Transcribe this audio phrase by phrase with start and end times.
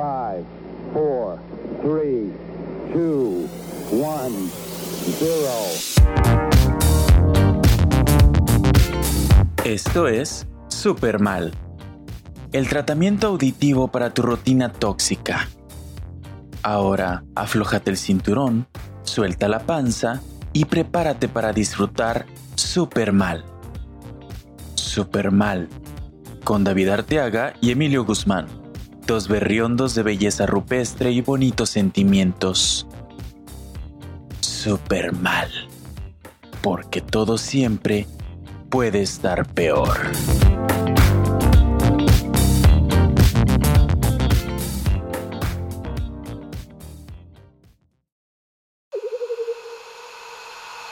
[0.00, 0.46] 5,
[0.94, 1.38] 4,
[1.82, 2.32] 3,
[2.94, 3.50] 2,
[3.92, 4.50] 1,
[5.18, 5.28] 0.
[9.66, 11.52] Esto es Super Mal,
[12.52, 15.46] el tratamiento auditivo para tu rutina tóxica.
[16.62, 18.66] Ahora, aflójate el cinturón,
[19.02, 20.22] suelta la panza
[20.54, 22.24] y prepárate para disfrutar
[22.54, 23.44] Super Mal.
[24.76, 25.68] Super Mal,
[26.42, 28.59] con David Arteaga y Emilio Guzmán,
[29.10, 32.86] dos berriondos de belleza rupestre y bonitos sentimientos.
[34.40, 35.50] Super Mal,
[36.62, 38.06] porque todo siempre
[38.68, 39.98] puede estar peor.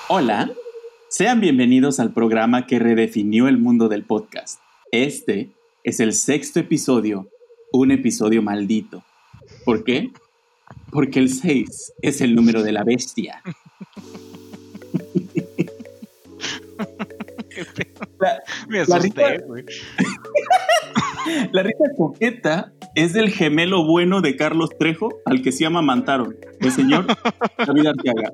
[0.09, 0.51] Hola,
[1.09, 4.59] sean bienvenidos al programa que redefinió el mundo del podcast.
[4.91, 5.53] Este
[5.85, 7.29] es el sexto episodio,
[7.83, 9.03] un episodio maldito.
[9.65, 10.11] ¿Por qué?
[10.91, 13.43] Porque el 6 es el número de la bestia.
[18.21, 19.65] La, Me la asusté, risa- güey.
[21.53, 26.37] la risa coqueta es del gemelo bueno de Carlos Trejo al que se llama Mantaron,
[26.59, 27.07] el señor
[27.67, 28.33] David Arteaga.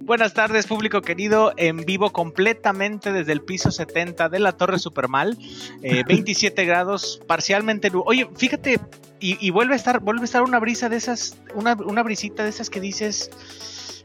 [0.00, 5.38] Buenas tardes, público querido, en vivo completamente desde el piso 70 de la Torre Supermal,
[5.82, 8.78] eh, 27 grados, parcialmente Oye, fíjate,
[9.18, 12.44] y, y vuelve a estar, vuelve a estar una brisa de esas, una, una brisita
[12.44, 13.30] de esas que dices,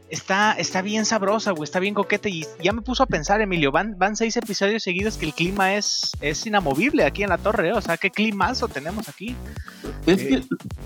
[0.08, 3.72] está, está bien sabrosa, güey, está bien coqueta, y ya me puso a pensar, Emilio,
[3.72, 7.68] van, van seis episodios seguidos que el clima es, es inamovible aquí en la Torre,
[7.68, 7.72] ¿eh?
[7.72, 9.34] o sea, qué climazo tenemos aquí.
[10.06, 10.42] Es que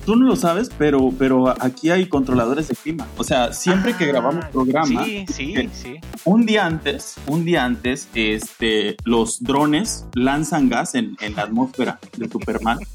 [0.07, 3.07] tú no lo sabes, pero, pero aquí hay controladores de clima.
[3.17, 5.97] O sea, siempre que Ah, grabamos programa, Sí, sí, eh, sí.
[6.25, 11.99] un día antes, un día antes, este, los drones lanzan gas en, en la atmósfera
[12.17, 12.79] de Superman.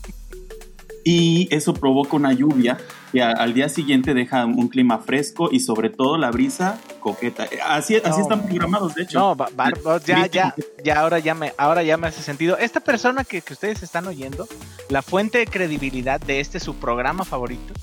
[1.05, 2.77] Y eso provoca una lluvia
[3.19, 7.47] a- al día siguiente deja un clima fresco y sobre todo la brisa coqueta.
[7.67, 9.19] Así, así están programados, de hecho.
[9.19, 9.73] No, bar-
[10.05, 12.57] ya, ya, ya, ahora ya me, ahora ya me hace sentido.
[12.57, 14.47] Esta persona que, que ustedes están oyendo,
[14.89, 17.73] la fuente de credibilidad de este su programa favorito,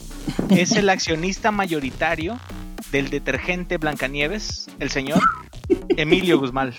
[0.51, 2.39] es el accionista mayoritario
[2.93, 5.21] del detergente Blancanieves, el señor
[5.91, 6.73] Emilio Guzmán.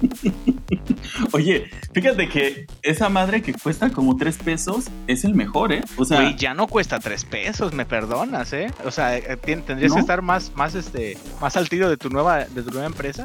[1.32, 5.82] Oye, fíjate que esa madre que cuesta como tres pesos es el mejor, ¿eh?
[5.96, 8.70] O sea, Güey, ya no cuesta tres pesos, me perdonas, ¿eh?
[8.84, 9.94] O sea, eh, tendrías ¿No?
[9.96, 13.24] que estar más, más, este, más al tiro de tu nueva, de tu nueva empresa,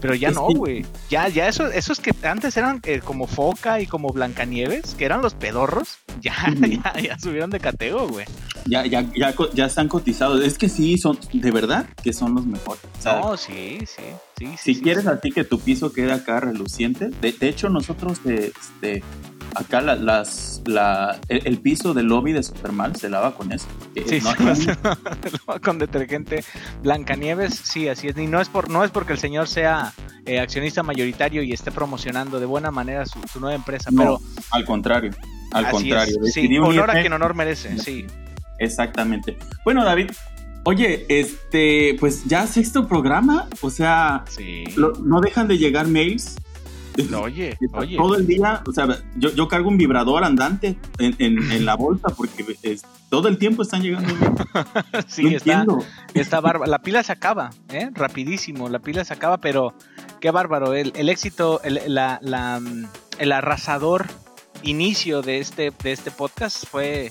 [0.00, 0.86] pero ya Es no, que- güey.
[1.10, 5.22] Ya, ya eso, esos que antes eran eh, como Foca y como Blancanieves, que eran
[5.22, 8.26] los pedorros, ya, ya, ya subieron de cateo, güey.
[8.66, 10.42] ya, ya, ya, están cotizados.
[10.44, 12.82] Es que sí, son, de verdad que son los mejores.
[12.98, 14.02] Sea, No, sí, sí,
[14.46, 14.56] sí.
[14.58, 15.08] Si sí, quieres sí.
[15.10, 19.02] a ti que tu piso quede acá reluciente, de, de hecho nosotros de, este,
[19.54, 23.66] acá la- las, la, el, el piso del lobby de Superman se lava con eso.
[24.06, 24.66] Sí, no- sí,
[25.62, 26.44] con detergente
[26.82, 28.16] Blancanieves, sí, así es.
[28.18, 29.92] Y no es por, no es porque el señor sea
[30.26, 34.20] eh, accionista mayoritario y esté promocionando de buena manera su, su nueva empresa, no, pero
[34.50, 35.10] al contrario,
[35.52, 36.16] al así contrario.
[36.24, 36.32] es.
[36.32, 38.06] Sí, honor a quien honor merece, sí.
[38.58, 39.36] Exactamente.
[39.64, 40.10] Bueno, David,
[40.64, 44.64] oye, este, pues ya sexto programa, o sea, Sí.
[44.76, 46.36] lo- no dejan de llegar mails.
[47.22, 47.96] Oye, oye.
[47.96, 48.86] Todo el día, o sea,
[49.16, 53.36] yo, yo cargo un vibrador andante en, en- en la bolsa porque es- todo el
[53.38, 54.08] tiempo están llegando
[55.06, 55.78] sí, no está, entiendo.
[56.14, 56.70] está bárbaro.
[56.70, 57.90] La pila se acaba, ¿eh?
[57.92, 59.74] Rapidísimo, la pila se acaba, pero
[60.20, 60.72] qué bárbaro.
[60.74, 62.60] El, el éxito, el, la, la,
[63.18, 64.06] el arrasador
[64.62, 67.10] inicio de este, de este podcast fue,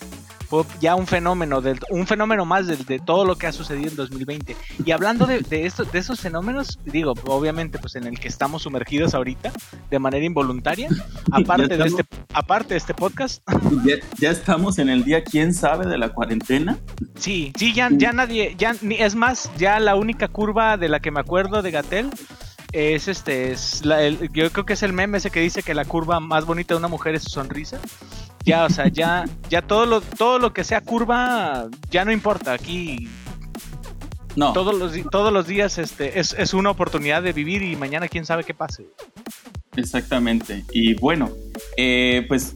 [0.80, 3.96] ya un fenómeno, del, un fenómeno más de, de todo lo que ha sucedido en
[3.96, 4.56] 2020.
[4.86, 8.64] Y hablando de, de, esto, de esos fenómenos, digo, obviamente, pues en el que estamos
[8.64, 9.52] sumergidos ahorita,
[9.90, 10.90] de manera involuntaria,
[11.32, 13.42] aparte, de, estamos- este, aparte de este podcast,
[13.86, 16.78] Ya, ya estamos en el día, quién sabe, de la cuarentena.
[17.16, 21.00] Sí, sí, ya, ya nadie, ya ni- es más, ya la única curva de la
[21.00, 22.10] que me acuerdo de Gatel
[22.74, 25.74] es este, es la- el- yo creo que es el meme ese que dice que
[25.74, 27.80] la curva más bonita de una mujer es su sonrisa.
[28.44, 32.53] Ya, o sea, ya, ya todo lo, todo lo que sea curva ya no importa.
[32.53, 33.08] Aquí
[34.35, 38.08] No, todos los, todos los días este, es, es una oportunidad de vivir y mañana
[38.08, 38.88] quién sabe qué pase.
[39.76, 40.66] exactamente.
[40.72, 41.29] Y bueno,
[41.78, 42.55] eh, pues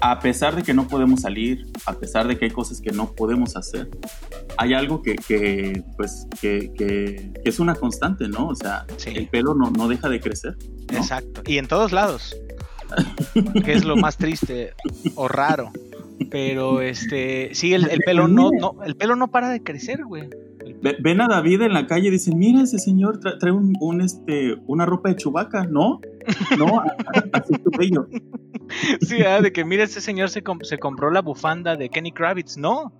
[0.00, 3.12] a pesar de que no podemos salir, a pesar de que hay cosas que no
[3.12, 3.88] podemos hacer,
[4.56, 8.48] hay algo que, que, pues, que, que- que es una constante, ¿no?
[8.48, 9.10] O sea, Sí.
[9.14, 10.56] el pelo no, no deja de crecer.
[10.92, 10.98] ¿no?
[10.98, 11.42] Exacto.
[11.46, 12.36] Y en todos lados.
[13.64, 14.72] Que es lo más triste
[15.14, 15.70] o raro.
[16.30, 20.28] Pero este, sí, el, el pelo no, no, el pelo no para de crecer, güey.
[20.82, 23.74] Ve- Ven a David en la calle y dicen, mira ese señor tra- trae un,
[23.80, 26.00] un, este, una ropa de chubaca, ¿no?
[26.58, 26.82] No,
[27.32, 28.06] así es tu bello.
[29.00, 32.56] sí, ah, de que mira, este señor se, se compró la bufanda de Kenny Kravitz.
[32.58, 32.92] No,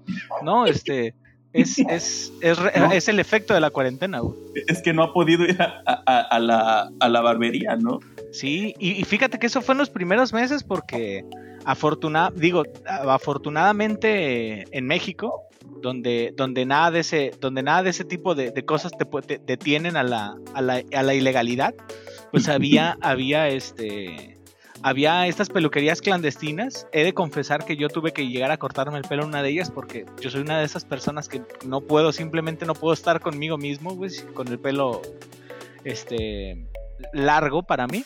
[0.42, 1.14] no, este.
[1.52, 2.92] Es, es, es, No.
[2.92, 4.34] es el efecto de la cuarentena, güey.
[4.68, 8.00] Es que no ha podido ir a, a- a la, a la barbería, ¿no?
[8.38, 11.24] Sí, y, y fíjate que eso fue en los primeros meses porque
[11.64, 15.42] afortuna, digo, afortunadamente en México,
[15.82, 19.38] donde, donde nada de ese, donde nada de ese tipo de, de cosas te, te-
[19.44, 21.74] detienen a la, a la, a la ilegalidad,
[22.30, 24.36] pues había, había este
[24.80, 26.86] había estas peluquerías clandestinas.
[26.92, 29.48] He de confesar que yo tuve que llegar a cortarme el pelo en una de
[29.50, 33.18] ellas porque yo soy una de esas personas que no puedo, simplemente no puedo estar
[33.20, 35.02] conmigo mismo, güey, con el pelo
[35.84, 36.64] este
[37.12, 38.04] largo para mí.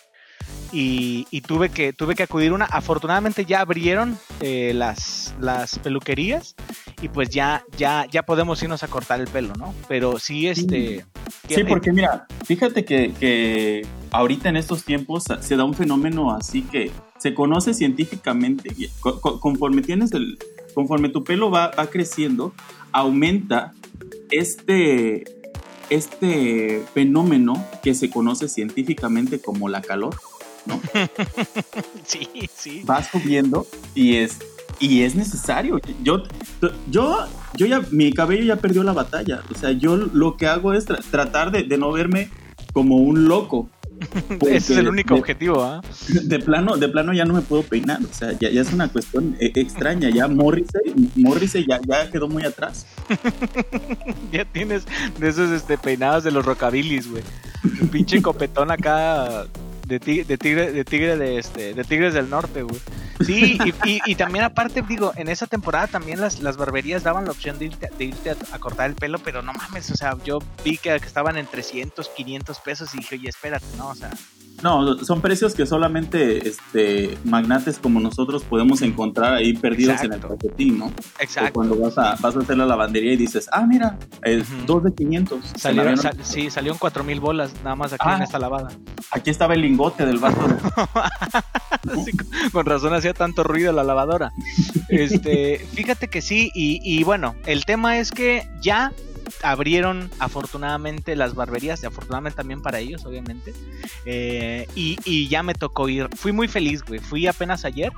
[0.72, 2.64] Y, y tuve que tuve que acudir una.
[2.64, 6.54] Afortunadamente ya abrieron eh, las, las peluquerías
[7.02, 9.74] y pues ya ya ya podemos irnos a cortar el pelo, ¿no?
[9.86, 11.04] Pero sí este
[11.48, 16.62] Sí, porque mira, fíjate que, que ahorita en estos tiempos se da un fenómeno así
[16.62, 18.70] que se conoce científicamente.
[19.00, 20.38] Conforme tienes el,
[20.74, 22.54] conforme tu pelo va, va creciendo,
[22.92, 23.72] aumenta
[24.30, 25.24] este,
[25.90, 30.16] este fenómeno que se conoce científicamente como la calor.
[32.06, 34.38] sí sí Va subiendo y es
[34.80, 35.80] y es necesario.
[36.02, 36.24] Yo,
[36.90, 37.18] yo,
[37.54, 39.42] yo ya, mi cabello ya perdió la batalla.
[39.54, 42.30] O sea, yo lo que hago es tra- tratar de, de no verme
[42.72, 43.68] como un loco.
[44.40, 45.82] ese es el único de- objetivo, ¿ah?
[46.24, 48.00] De plano, de plano ya no me puedo peinar.
[48.02, 50.10] O sea, ya, ya es una cuestión eh, extraña.
[50.10, 50.80] Ya Morrissey,
[51.14, 52.86] Morrissey ya, ya quedó muy atrás.
[54.32, 54.84] Ya tienes
[55.20, 57.22] de esos este, peinados de los rockabilis, güey.
[57.80, 59.46] Un pinche copetón acá
[59.86, 62.80] de, ti- de tigre, de tigre de este, de tigres del norte, güey.
[63.24, 67.30] Sí, y, y- también aparte, digo, en esa temporada también las, las barberías daban la
[67.30, 70.16] opción de irte, de irte a, a cortar el pelo, pero no mames, o sea,
[70.24, 73.88] yo vi que, que estaban en 300, 500 pesos y dije, oye, espérate, ¿no?
[73.90, 74.10] O sea,
[74.62, 80.20] No, son precios que solamente este, magnates como nosotros podemos encontrar ahí perdidos en el
[80.20, 80.86] paquetín, ¿no?
[80.86, 81.52] O exacto.
[81.52, 84.94] cuando vas a, vas a hacer la lavandería y dices, ah, mira, es dos de
[84.94, 85.44] 500.
[85.44, 88.16] Se Salieron, sal- sí, salieron 4000 bolas nada más aquí Ah.
[88.16, 88.68] en esta lavada.
[89.10, 90.38] Aquí estaba el lingote del vaso.
[91.82, 94.32] de- con razón hacía tanto ruido la lavadora.
[94.88, 98.92] Este, fíjate que sí, y, y bueno, el tema es que ya
[99.42, 103.52] abrieron afortunadamente las barberías, y afortunadamente también para ellos, obviamente.
[104.04, 106.08] eh, y, y ya me tocó ir.
[106.16, 107.00] Fui muy feliz, güey.
[107.00, 107.92] Fui apenas ayer.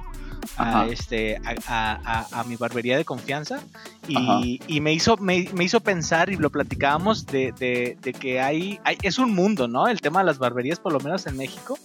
[0.59, 3.63] A, este, a, a- mi barbería de confianza
[4.07, 8.41] y, y me hizo me, me hizo pensar y lo platicábamos de, de- de que
[8.43, 11.39] hay, hay es un mundo no el tema de las barberías por lo menos en
[11.39, 11.79] México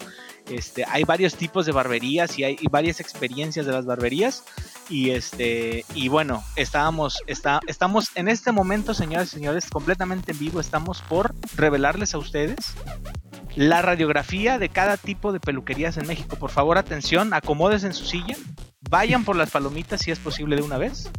[0.50, 4.44] este, hay varios tipos de barberías y hay y varias experiencias de las barberías.
[4.90, 10.40] Y este y bueno estábamos está, estamos en este momento señoras y señores completamente en
[10.40, 10.60] vivo.
[10.60, 12.74] Estamos por revelarles a ustedes
[13.56, 16.36] la radiografía de cada tipo de peluquerías en México.
[16.38, 18.36] Por favor atención acomódense en su silla
[18.90, 21.10] vayan por las palomitas si es posible de una vez.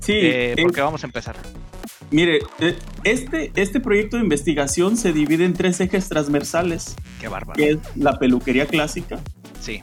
[0.00, 1.36] Sí, eh, porque vamos a empezar
[2.12, 7.56] mire, eh, este, este proyecto de investigación se divide en tres ejes transversales, qué bárbaro.
[7.56, 9.18] que es la peluquería clásica,
[9.60, 9.80] sí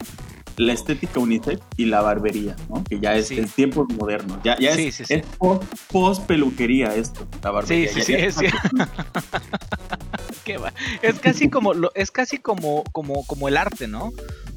[0.59, 2.83] la estética unisex y la barbería, ¿no?
[2.83, 3.39] Que ya es, Sí.
[3.39, 7.88] es tiempos modernos, ya, ya Sí, es, sí, es post, post peluquería esto, la barbería.
[7.94, 8.45] sí, Ya- sí, ya es, sí.
[10.44, 14.06] Qué va- es casi como lo, es casi como, como, como el arte, ¿no?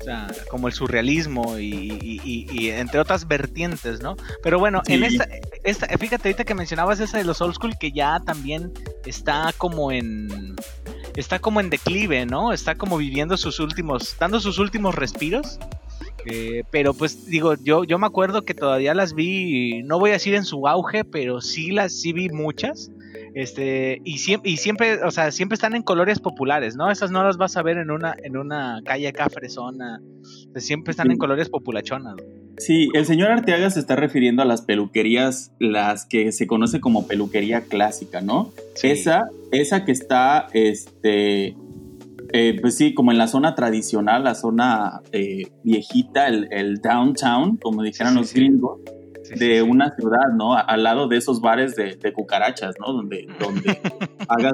[0.01, 1.67] O sea, como el surrealismo y,
[2.03, 4.17] y- y- y entre otras vertientes, ¿no?
[4.43, 5.29] Pero bueno, en esta,
[5.63, 8.73] esta, fíjate ahorita que mencionabas esa de los old school que ya también
[9.07, 10.57] está como en
[11.15, 12.53] está como en declive, ¿no?
[12.53, 15.59] Está como viviendo sus últimos, dando sus últimos respiros.
[16.27, 20.15] Eh, pero pues digo, yo, yo me acuerdo que todavía las vi, no voy a
[20.15, 22.91] decir en su auge, pero sí las sí vi muchas.
[23.35, 26.91] Este, y siempre, y siempre, o sea, siempre están en colores populares, ¿no?
[26.91, 30.01] Esas no las vas a ver en una, en una calle acá fresona.
[30.23, 32.17] O sea, siempre están en colores populachonas.
[32.59, 37.07] Sí, el señor Arteaga se está refiriendo a las peluquerías, las que se conoce como
[37.07, 38.53] peluquería clásica, ¿no?
[38.75, 38.89] Sí.
[38.89, 41.57] Esa, esa que está, este,
[42.33, 47.57] eh, pues sí, como en la zona tradicional, la zona eh, viejita, el, el downtown,
[47.59, 48.93] como dijeran Sí, los sí, gringos, Sí,
[49.37, 49.61] sí, de sí.
[49.63, 50.55] una ciudad, ¿no?
[50.57, 52.93] Al lado de esos bares de, de cucarachas, ¿no?
[52.93, 53.81] Donde, donde
[54.27, 54.53] pagas,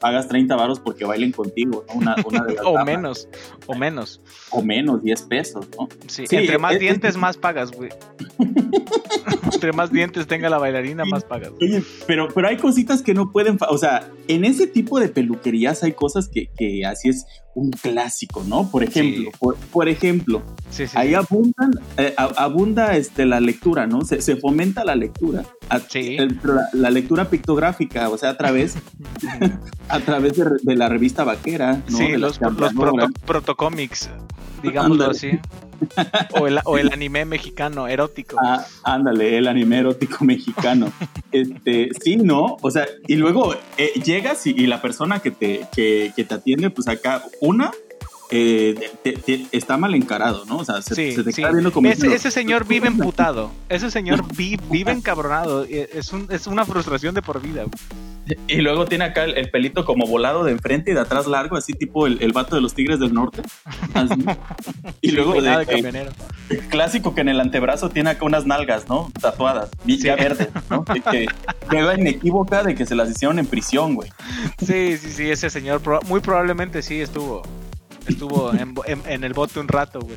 [0.00, 1.94] pagas 30 varos porque bailen contigo, ¿no?
[1.94, 2.86] Una, una de las O damas.
[2.86, 3.28] menos,
[3.66, 4.20] o menos.
[4.50, 5.88] O menos, 10 pesos, ¿no?
[6.06, 7.90] Sí, entre más es- dientes, más pagas, güey.
[9.52, 11.50] entre más dientes tenga la bailarina, más pagas.
[11.60, 15.82] Oye, pero, pero hay cositas que no pueden, o sea, en ese tipo de peluquerías
[15.82, 18.70] hay cosas que, que así es un clásico, ¿no?
[18.70, 19.36] Por ejemplo, Sí.
[19.38, 20.96] por, por ejemplo, Sí, sí.
[20.96, 24.02] ahí abundan, eh, abunda este, la lectura, ¿no?
[24.04, 28.76] Se, se fomenta la lectura, a- el- la, la lectura pictográfica, o sea, a través,
[29.88, 31.96] a través de, la revista vaquera, ¿no?
[31.98, 34.08] Sí, De los, los proto, protocómics,
[34.62, 35.30] digámoslo así.
[36.38, 38.36] O, el, o el anime mexicano erótico.
[38.42, 40.92] Ah, ándale, el anime erótico mexicano.
[41.32, 42.56] este, sí, ¿no?
[42.62, 46.34] O sea, y luego eh, llegas y, y la persona que te, que, que te
[46.34, 47.70] atiende, pues acá, una,
[48.30, 50.58] eh, te- te- está mal encarado, ¿no?
[50.58, 51.42] O sea, se, Sí, se te sí.
[51.42, 51.86] queda viendo como...
[51.88, 53.50] Ese, diciendo, ese señor vive emputado.
[53.68, 55.64] Ese señor vi- vive encabronado.
[55.64, 57.62] Eh, Es, un- es una frustración de por vida.
[57.64, 58.38] güey.
[58.46, 61.56] Y luego tiene acá el, el pelito como volado de enfrente y de atrás largo,
[61.56, 63.40] así tipo el, el vato de los Tigres del Norte.
[63.94, 64.22] Así.
[65.00, 65.48] Y Sí, luego de,
[66.50, 69.10] de clásico que en el antebrazo tiene acá unas nalgas, ¿no?
[69.18, 70.22] Tatuadas, ya Sí.
[70.22, 70.84] verdes, ¿no?
[70.84, 71.26] Que, que
[71.70, 74.10] queda inequívoca de que se las hicieron en prisión, güey.
[74.58, 77.42] Sí, sí, sí, ese señor muy probablemente sí estuvo
[78.08, 80.16] estuvo en, en- en el bote un rato, güey.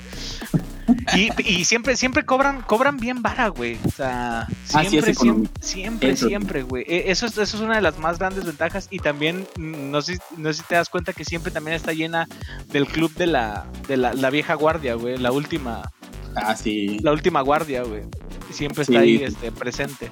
[1.16, 3.78] Y, y siempre siempre cobran cobran bien vara, güey.
[3.86, 4.42] O sea,
[4.74, 6.84] Ah, siempre siempre siempre, siempre, güey.
[6.88, 10.20] E- Eso es, eso es una de las más grandes ventajas y también no sé
[10.38, 12.28] no sé si te das cuenta que siempre también está llena
[12.68, 15.92] del club de la de la, la vieja guardia, güey, la última
[16.36, 17.00] Ah, sí.
[17.02, 18.04] la última guardia, güey.
[18.52, 19.00] Siempre está Sí.
[19.00, 20.10] ahí este presente.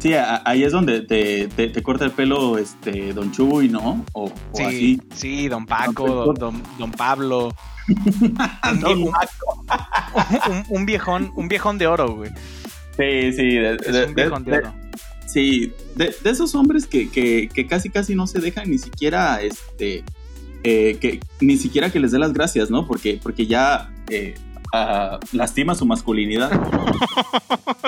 [0.00, 4.04] Sí, a- ahí es donde te, te, te corta el pelo este Don Chuy, ¿no?
[4.12, 5.00] O, o Sí, así.
[5.14, 7.54] sí, don Paco, Don don, don, Pablo.
[8.72, 9.12] un, Don un-
[10.68, 12.30] un viejón, un viejón de oro, güey.
[12.96, 13.54] Sí, sí.
[13.56, 14.72] de- de- un viejón de de- oro.
[15.26, 19.40] Sí, de, de esos hombres que, que, que casi casi no se dejan ni siquiera,
[19.42, 20.02] este,
[20.64, 22.86] eh, que ni siquiera que les dé las gracias, ¿no?
[22.86, 24.34] Porque, porque ya eh,
[24.72, 26.50] ah, lastima su masculinidad.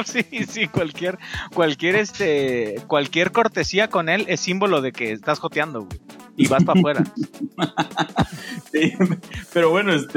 [0.04, 1.18] Sí, sí, cualquier,
[1.54, 6.00] cualquier, este, cualquier cortesía con él es símbolo de que estás joteando, güey.
[6.36, 7.04] Y vas para afuera.
[8.72, 8.90] Sí,
[9.52, 10.16] pero bueno, este,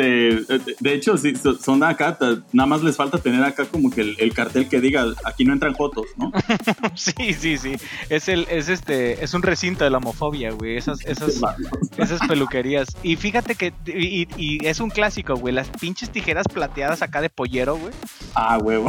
[0.79, 2.17] de hecho, sí, so- son acá,
[2.53, 5.51] nada más les falta tener acá como que el, el cartel que diga, aquí no
[5.51, 6.31] entran fotos, ¿no?
[6.95, 7.75] Sí, sí, sí.
[8.09, 10.77] Es el, es este, es un recinto de la homofobia, güey.
[10.77, 11.41] Esas, esas,
[11.97, 12.87] esas peluquerías.
[13.03, 15.53] Y fíjate que, y, y es un clásico, güey.
[15.53, 17.93] Las pinches tijeras plateadas acá de pollero, güey.
[18.35, 18.87] Ah, huevo.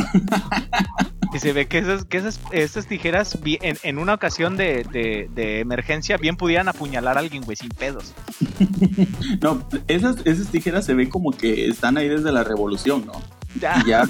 [1.33, 6.37] Y se ve que esas, que esas, tijeras en, en una ocasión de emergencia bien
[6.37, 8.15] pudieran apuñalar a alguien, güey, sin pedos.
[9.41, 13.13] No, esas, esas tijeras se ven como que están ahí desde la revolución, ¿no?
[13.61, 14.05] Ya, Y ya,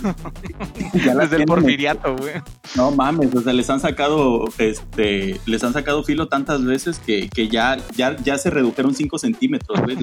[1.04, 2.34] ya las desde el porfiriato, güey.
[2.76, 7.28] No mames, o sea, les han sacado, este, les han sacado filo tantas veces que,
[7.28, 9.96] que ya, ya, ya se redujeron 5 centímetros, güey.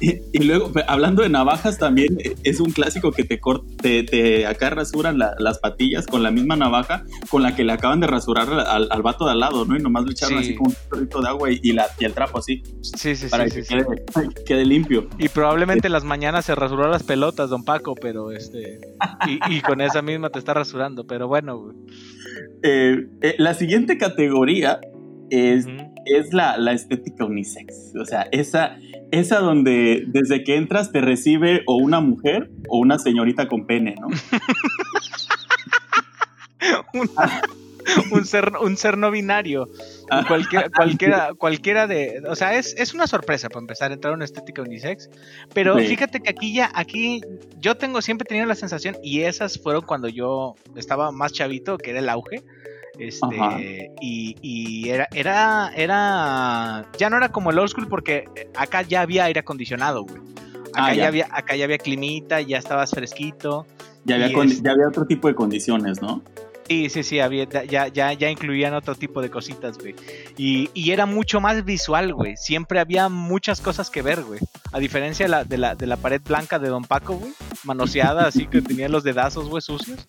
[0.00, 4.02] Y, y luego, hablando de navajas, también eh, es un clásico que te corte, te,
[4.04, 8.00] te acá rasuran la- las patillas con la misma navaja con la que le acaban
[8.00, 9.76] de rasurar al, al vato de al lado, ¿no?
[9.76, 10.44] Y nomás le echaron Sí.
[10.50, 13.26] así como un chorrito de agua y, y la, y el trapo así, Sí, sí,
[13.28, 13.74] para sí, que sí, sí.
[13.74, 13.86] quede,
[14.34, 15.08] que quede limpio.
[15.18, 18.78] Y probablemente en las mañanas se rasuró las pelotas, don Paco, pero este.
[19.26, 21.74] Y, y con esa misma te está rasurando, pero bueno.
[22.62, 24.80] Eh, eh, la siguiente categoría
[25.30, 25.66] es
[26.06, 27.92] es la, la estética unisex.
[28.00, 28.78] O sea, esa,
[29.10, 33.96] esa donde desde que entras te recibe o una mujer o una señorita con pene,
[34.00, 34.06] ¿no?
[36.94, 37.42] Una-
[38.12, 39.68] un ser un ser no binario
[40.10, 40.24] Ah.
[40.26, 44.16] cualquiera cualquiera cualquiera de o sea es, es una sorpresa para empezar a entrar a
[44.16, 45.08] una estética unisex
[45.54, 45.86] pero Sí.
[45.88, 47.20] fíjate que aquí ya aquí
[47.60, 51.76] yo tengo siempre he tenido la sensación y esas fueron cuando yo estaba más chavito
[51.78, 52.42] que era el auge
[52.98, 53.58] este Ajá.
[54.00, 58.24] y, y era era era ya no era como el old school porque
[58.54, 60.16] acá ya había aire acondicionado güey
[60.72, 61.02] acá Ah, ya.
[61.02, 61.08] ya.
[61.08, 63.66] había acá ya había climita ya estabas fresquito
[64.04, 66.22] Ya había, es- ya había otro tipo de condiciones, ¿no?
[66.68, 69.94] Sí, sí, sí, había, ya, ya, ya incluían otro tipo de cositas, güey.
[70.36, 72.36] Y, y era mucho más visual, güey.
[72.36, 74.40] Siempre había muchas cosas que ver, güey.
[74.72, 77.32] A diferencia de la, de la, de la pared blanca de Don Paco, güey.
[77.64, 80.00] Manoseada, así que tenía los dedazos, güey, sucios.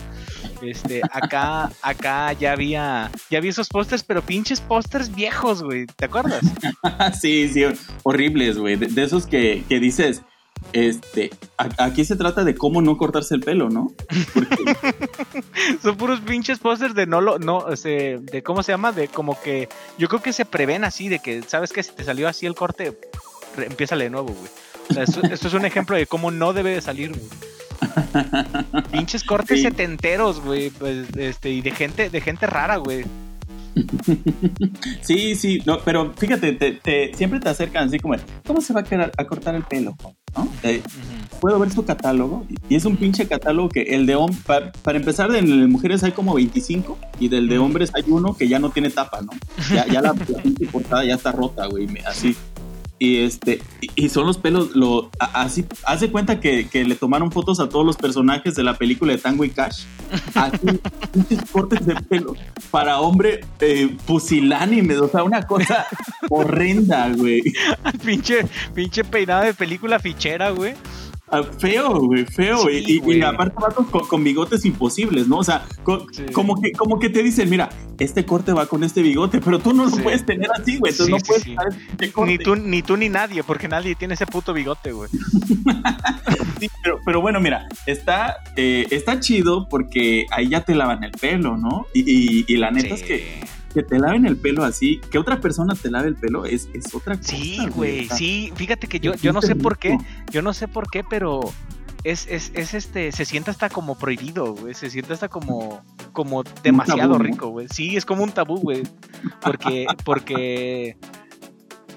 [0.61, 5.85] Este, acá, acá ya había, ya había esos pósters, pero pinches pósters viejos, güey.
[5.85, 6.41] ¿Te acuerdas?
[7.21, 7.65] sí, sí,
[8.03, 8.75] horribles, güey.
[8.77, 10.23] De, esos que, que dices,
[10.73, 11.31] este,
[11.77, 13.91] aquí se trata de cómo no cortarse el pelo, ¿no?
[14.33, 14.55] Porque,
[15.81, 19.39] Son puros pinches pósters de no lo, no, este, de cómo se llama, de como
[19.41, 21.81] que, yo creo que se prevén así, de que, ¿sabes qué?
[21.83, 22.97] Si te salió así el corte,
[23.57, 24.49] empiézale de nuevo, güey.
[24.89, 27.23] O sea, esto, esto es un ejemplo de cómo no debe de salir, güey.
[28.91, 29.63] Pinches cortes Sí.
[29.65, 33.05] setenteros, güey, pues, este, y de gente, de gente rara, güey.
[35.01, 38.81] sí, sí, no, pero fíjate, te, te- siempre te acercan así como, ¿cómo se va
[38.81, 39.95] a, quedar- a cortar el pelo?
[40.37, 40.47] ¿No?
[40.63, 40.81] Eh,
[41.41, 44.97] puedo ver su catálogo y es un pinche catálogo que el de hombres, para, para
[44.97, 48.69] empezar, de mujeres hay como 25 y del de hombres hay uno que ya no
[48.69, 49.31] tiene tapa, ¿no?
[49.73, 52.35] Ya, ya la, la pinche portada ya está rota, güey, así.
[52.99, 53.61] Y este,
[53.95, 57.85] y, son los pelos, lo, así, hace cuenta que, que le tomaron fotos a todos
[57.85, 59.83] los personajes de la película de Tango y Cash.
[60.33, 60.79] Así,
[61.51, 62.33] cortes de pelo
[62.71, 65.85] para hombre eh, pusilánime, o sea, una cosa
[66.29, 67.41] horrenda, güey.
[68.03, 70.73] pinche, pinche peinado de película fichera, güey.
[71.29, 72.57] Ah, feo, güey, feo.
[72.59, 75.39] Sí, y, aparte vatos con, con bigotes imposibles, ¿no?
[75.39, 75.65] O sea,
[76.11, 76.23] Sí.
[76.31, 77.67] como, que, como que te dicen, mira,
[77.99, 80.01] este corte va con este bigote, pero tú no lo Sí.
[80.01, 80.91] puedes tener así, güey.
[80.93, 81.17] Entonces Sí, no
[81.97, 82.31] puedes corte.
[82.31, 85.09] Ni tú, ni tú ni nadie, porque nadie tiene ese puto bigote, güey.
[86.59, 91.11] Sí, pero, pero bueno, mira, está, eh, está chido porque ahí ya te lavan el
[91.11, 91.85] pelo, ¿no?
[91.93, 91.99] Y,
[92.39, 93.41] y- y la neta es que,
[93.77, 96.95] que te laven el pelo así, que otra persona te lave el pelo es, es
[96.95, 97.29] otra cosa.
[97.29, 98.51] Sí, güey, sí.
[98.55, 99.95] Fíjate que yo, yo no sé por qué,
[100.31, 101.41] yo no sé por qué, pero
[102.03, 104.73] es, es, es este, se siente hasta como prohibido, güey.
[104.73, 107.67] Se siente hasta como, como demasiado rico, güey.
[107.71, 108.81] Sí, es como un tabú, güey.
[109.43, 110.97] Porque, porque,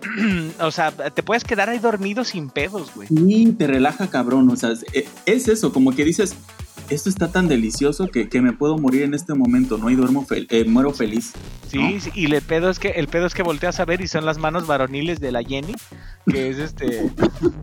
[0.60, 3.08] o sea, te puedes quedar ahí dormido sin pedos, güey.
[3.08, 4.74] Sí, te relaja cabrón, o sea,
[5.24, 6.36] es eso, como que dices,
[6.88, 9.90] esto está tan delicioso que, que me puedo morir en este momento, ¿no?
[9.90, 11.32] Y duermo fel- eh, muero feliz.
[11.68, 12.00] Sí, ¿no?
[12.00, 14.24] sí, y el pedo es que el pedo es que volteas a ver y son
[14.24, 15.74] las manos varoniles de la Jenny,
[16.26, 17.10] que es este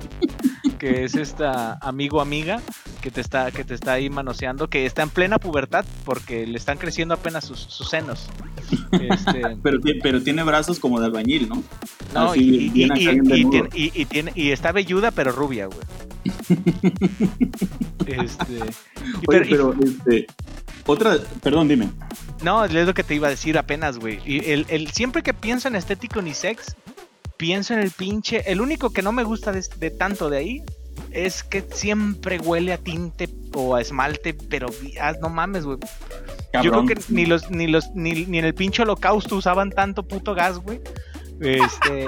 [0.79, 2.61] que es esta amigo amiga
[3.01, 6.57] que te está que te está ahí manoseando, que está en plena pubertad porque le
[6.57, 8.29] están creciendo apenas sus, sus senos.
[8.91, 11.63] Este, Pero, pero tiene brazos como de albañil, ¿no?
[12.13, 15.79] no, Así, y, y- y tiene- y está velluda pero rubia, güey.
[18.05, 18.61] Este,
[19.27, 20.27] Oye, pero- este,
[20.85, 21.89] otra, perdón, dime.
[22.41, 24.19] No, es lo que te iba a decir apenas, güey.
[24.25, 26.75] Y el, el- siempre que pienso en estético unisex,
[27.37, 28.49] pienso en el pinche.
[28.49, 30.63] El único que no me gusta de, de tanto de ahí
[31.11, 34.67] es que siempre huele a tinte o a esmalte, pero
[35.01, 35.77] ah, no mames, güey.
[36.63, 40.07] Yo creo que ni los, ni los, ni, ni en el pinche holocausto usaban tanto
[40.07, 40.79] puto gas, güey.
[41.39, 42.07] Este.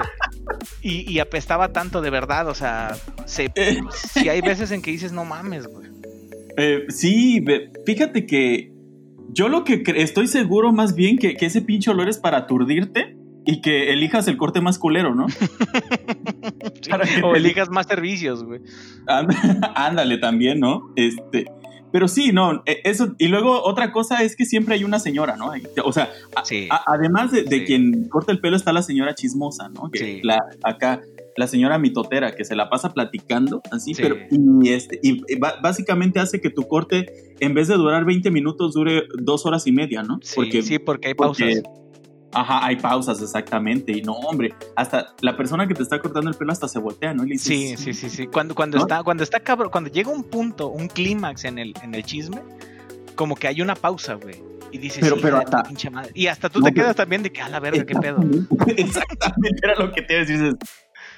[0.82, 3.78] Y, y apestaba tanto de verdad, o sea, se, Eh.
[4.12, 5.88] si hay veces en que dices, no mames, güey.
[6.56, 7.44] Eh, sí,
[7.86, 8.72] fíjate que
[9.32, 13.16] yo lo que estoy seguro más bien que, que ese pinche olor es para aturdirte
[13.46, 15.26] y que elijas el corte más culero, ¿no?
[16.82, 18.60] Sí, Para que O elijas más servicios, güey.
[19.06, 20.92] Ánd- Ándale también, ¿no?
[20.96, 21.46] Este,
[21.92, 25.36] pero sí, no, e- eso, y luego otra cosa es que siempre hay una señora,
[25.36, 25.52] ¿no?
[25.84, 26.68] O sea, a- Sí.
[26.70, 27.64] a- además de, de Sí.
[27.66, 29.90] quien corta el pelo está la señora chismosa, ¿no?
[29.90, 30.20] Que Sí.
[30.22, 31.00] la, acá,
[31.36, 34.02] la señora mitotera, que se la pasa platicando, así, Sí.
[34.02, 34.16] pero,
[34.62, 38.74] y, este, y y básicamente hace que tu corte, en vez de durar 20 minutos,
[38.74, 40.18] dure dos horas y media, ¿no?
[40.22, 41.62] Sí, sí, porque hay pausas.
[41.62, 41.80] porque-
[42.32, 43.92] Ajá, hay pausas, exactamente.
[43.92, 47.12] Y no, hombre, hasta la persona que te está cortando el pelo hasta se voltea,
[47.12, 47.24] ¿no?
[47.24, 48.26] Y le dices, Sí, sí, sí, sí.
[48.28, 48.84] Cuando, cuando ¿No?
[48.84, 52.40] está, cuando está cabrón, cuando llega un punto, un clímax en el, en el chisme,
[53.16, 54.42] como que hay una pausa, güey.
[54.72, 56.12] Y dices, Pero- "Hija pero hasta- pinche madre".
[56.14, 58.18] Y hasta tú No, te quedas también de que, a la verga, qué pedo.
[58.76, 60.54] Exactamente, era lo que te dices,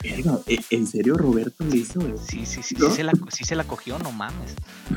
[0.02, 2.16] "Verga, ¿e- ¿En serio Roberto le hizo eso?
[2.26, 2.88] Sí, sí, sí, ¿No?
[2.88, 4.54] sí, se la, sí se la cogió, no mames.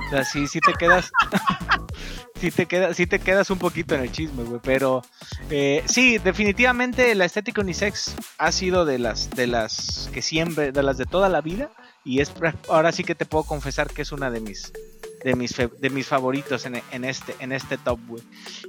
[0.08, 1.12] O sea, sí, sí te quedas.
[2.52, 4.60] sí te te quedas un poquito en el chisme, güey.
[4.64, 5.02] Pero
[5.50, 10.84] eh, sí, definitivamente la estética unisex ha sido de las, de las que siempre, de
[10.84, 11.72] las de toda la vida.
[12.04, 12.32] Y es
[12.70, 14.72] ahora sí que te puedo confesar que es una de mis
[15.26, 18.22] de mis de mis favoritos en, en este en este top, güey.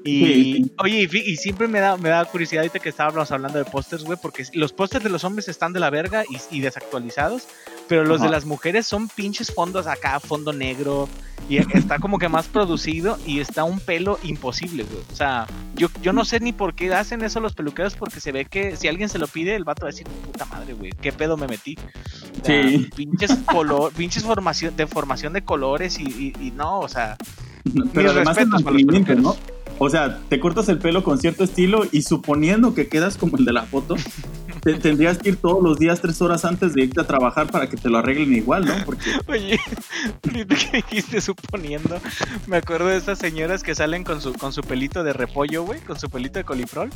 [0.05, 0.73] Y Sí.
[0.79, 4.05] oye, y, y siempre me da me da curiosidad ahorita que estábamos hablando de pósters,
[4.05, 7.47] güey, porque los pósters de los hombres están de la verga y, y desactualizados,
[7.88, 8.37] pero los de Ajá.
[8.37, 11.09] las mujeres son pinches fondos acá, fondo negro,
[11.49, 15.03] y está como que más producido y está un pelo imposible, güey.
[15.12, 18.33] O sea, yo, yo no sé ni por qué hacen eso los peluqueros, porque se
[18.33, 20.90] ve que si alguien se lo pide, el vato va a decir, puta madre, güey,
[21.03, 21.77] qué pedo me metí.
[22.42, 22.88] O sea, Sí.
[22.97, 26.05] Pinches color, pinches formación, de formación de colores y,
[26.40, 27.17] y- y no, o sea,
[27.93, 29.37] Pero además el mantenimiento, ¿no?
[29.79, 33.45] O sea, te cortas el pelo con cierto estilo y suponiendo que quedas como el
[33.45, 33.95] de la foto,
[34.63, 37.69] te- tendrías que ir todos los días tres horas antes de irte a trabajar para
[37.69, 38.73] que te lo arreglen igual, ¿no?
[38.87, 39.61] Porque Oye,
[40.27, 42.01] ahorita que dijiste suponiendo,
[42.47, 45.81] me acuerdo de estas señoras que salen con su, con su pelito de repollo, güey,
[45.81, 46.89] con su pelito de colifrol.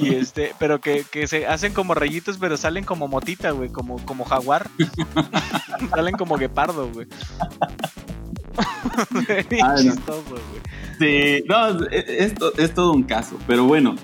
[0.00, 4.04] Y este, pero que, que se hacen como rayitos, pero salen como motita, güey, como,
[4.04, 4.68] como jaguar.
[5.90, 7.06] salen como guepardo, güey.
[9.62, 10.60] Ah, chistoso, güey.
[10.98, 13.38] Sí, no, es, es es todo un caso.
[13.46, 13.94] Pero bueno,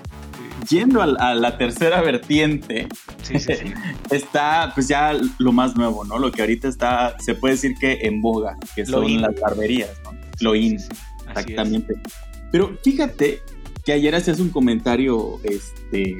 [0.69, 2.87] yendo a, la tercera vertiente,
[3.21, 3.73] Sí, sí, sí.
[4.11, 6.17] está pues ya lo más nuevo, ¿no?
[6.19, 9.21] Lo que ahorita está, se puede decir que en boga, que Lo son in.
[9.21, 10.11] las barberías, ¿no?
[10.39, 10.77] Lo in,
[11.29, 11.93] exactamente.
[12.51, 13.41] Pero fíjate
[13.83, 16.15] que ayer hacías un comentario, este,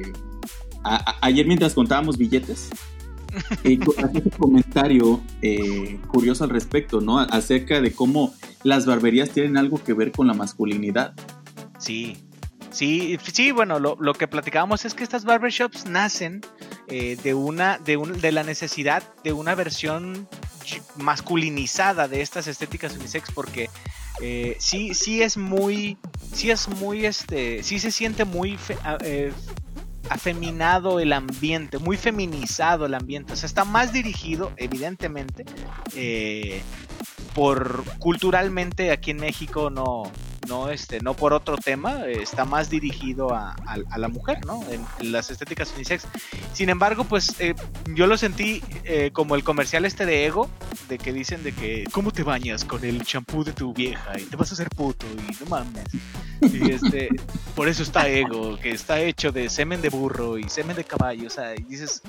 [0.84, 2.68] a- a- ayer mientras contábamos billetes,
[3.64, 7.18] eh, hacías un comentario eh, curioso al respecto, ¿no?
[7.18, 11.14] Acerca de cómo las barberías tienen algo que ver con la masculinidad.
[11.78, 12.16] Sí,
[12.70, 16.40] sí, sí, bueno, lo, lo que platicábamos es que estas barbershops nacen
[16.88, 20.28] eh, de una, de un, de la necesidad de una versión
[20.96, 23.70] masculinizada de estas estéticas unisex, porque
[24.20, 25.98] eh, sí, sí es muy,
[26.32, 29.32] sí es muy, este, sí se siente muy fe- eh,
[30.10, 33.32] afeminado el ambiente, muy feminizado el ambiente.
[33.32, 35.44] O sea, está más dirigido, evidentemente,
[35.94, 36.62] eh,
[37.34, 40.10] por culturalmente aquí en México no,
[40.46, 43.56] no, este, no por otro tema, está más dirigido a,
[43.96, 44.62] la mujer, ¿no?
[44.70, 46.06] En, las estéticas unisex.
[46.52, 47.54] Sin embargo, pues eh,
[47.94, 50.48] yo lo sentí eh, como el comercial este de Ego,
[50.88, 54.18] de que dicen de que, ¿cómo te bañas con el champú de tu vieja?
[54.18, 55.84] Y te vas a hacer puto y no mames.
[56.40, 57.08] Y este,
[57.54, 61.26] por eso está Ego, que está hecho de semen de burro y semen de caballo,
[61.26, 62.02] o sea, y dices,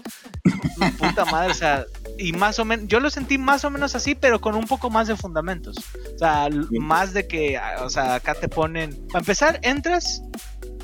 [0.97, 1.85] puta madre, o sea,
[2.17, 4.89] y más o menos, yo lo sentí más o menos así, pero con un poco
[4.89, 5.77] más de fundamentos.
[6.15, 8.93] O sea, más de que, o sea, acá te ponen.
[9.07, 10.21] Para empezar, entras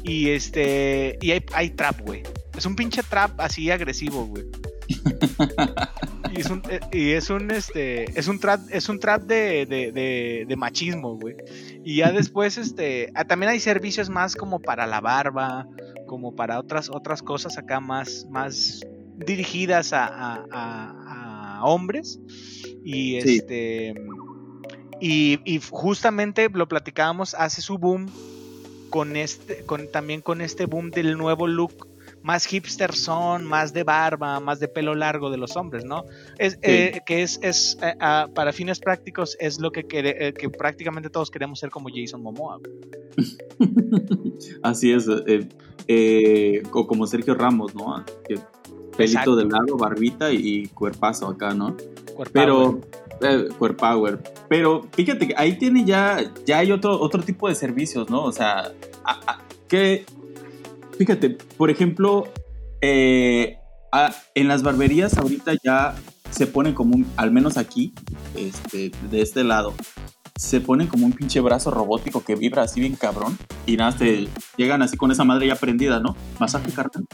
[0.04, 1.18] y este.
[1.22, 2.24] Y hay, trap, güey.
[2.58, 4.46] Es un pinche trap así agresivo, güey.
[6.34, 8.18] y es un, eh, y es un este.
[8.18, 11.36] Es un trap, es un trap de, de, de, machismo, güey.
[11.84, 13.12] Y ya después, este.
[13.16, 15.68] Ah, también hay servicios más como para la barba.
[16.08, 18.82] Como para otras, otras cosas acá más, más
[19.18, 22.20] dirigidas a, a, a, hombres.
[22.86, 23.96] Y este.
[25.06, 28.10] Y, justamente lo platicábamos, hace su boom
[28.90, 31.90] con este, con, también con este boom del nuevo look
[32.22, 36.06] más hipster son, más de barba, más de pelo largo de los hombres, ¿no?
[36.40, 37.96] Es, eh, que es, es eh,
[38.34, 42.62] para fines prácticos, es lo que, eh, que prácticamente todos queremos ser como Jason Momoa.
[44.64, 48.06] Así es, o como Sergio Ramos, ¿no?
[48.96, 51.76] pelito de lado, barbita y, cuerpazo acá, ¿no?
[52.32, 52.80] Pero
[53.22, 53.48] eh,
[53.78, 54.20] Power.
[54.50, 58.24] Pero fíjate que ahí tiene ya, ya hay otro, otro tipo de servicios, ¿no?
[58.24, 58.72] O sea,
[59.68, 60.06] que,
[60.98, 62.28] fíjate, por ejemplo,
[62.82, 63.58] eh,
[64.36, 65.96] en las barberías ahorita ya
[66.32, 67.94] se pone como un, al menos aquí,
[68.36, 69.74] este, de este lado,
[70.44, 74.28] se ponen como un pinche brazo robótico que vibra así bien cabrón y nada, te
[74.58, 76.18] llegan así con esa madre ya prendida, ¿no?
[76.38, 77.06] Masaje carnal.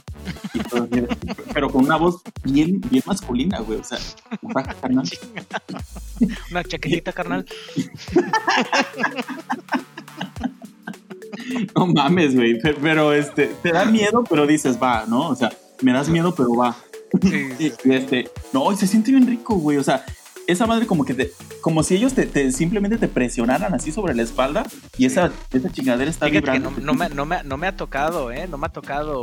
[1.53, 3.79] pero con una voz bien, bien masculina, güey.
[3.79, 3.99] O sea,
[4.41, 5.07] masaje carnal.
[6.51, 7.45] Una chaquetita carnal.
[11.75, 12.57] no mames, güey.
[12.59, 15.29] Pero este, te da miedo, pero dices, va, ¿no?
[15.29, 16.75] O sea, me das miedo, pero va.
[17.21, 19.77] Sí, este, no, se siente bien rico, güey.
[19.77, 20.03] O sea,
[20.51, 21.31] esa madre como que te,
[21.61, 24.65] como si ellos te, simplemente te presionaran así sobre la espalda
[24.97, 26.71] y esa, esa chingadera está vibrando.
[26.71, 28.47] no, me, no, me, no, me, ha tocado, ¿eh?
[28.47, 29.21] No me ha tocado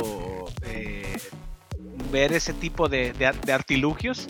[0.63, 1.17] eh,
[2.07, 4.27] ver ese tipo de, de, artilugios.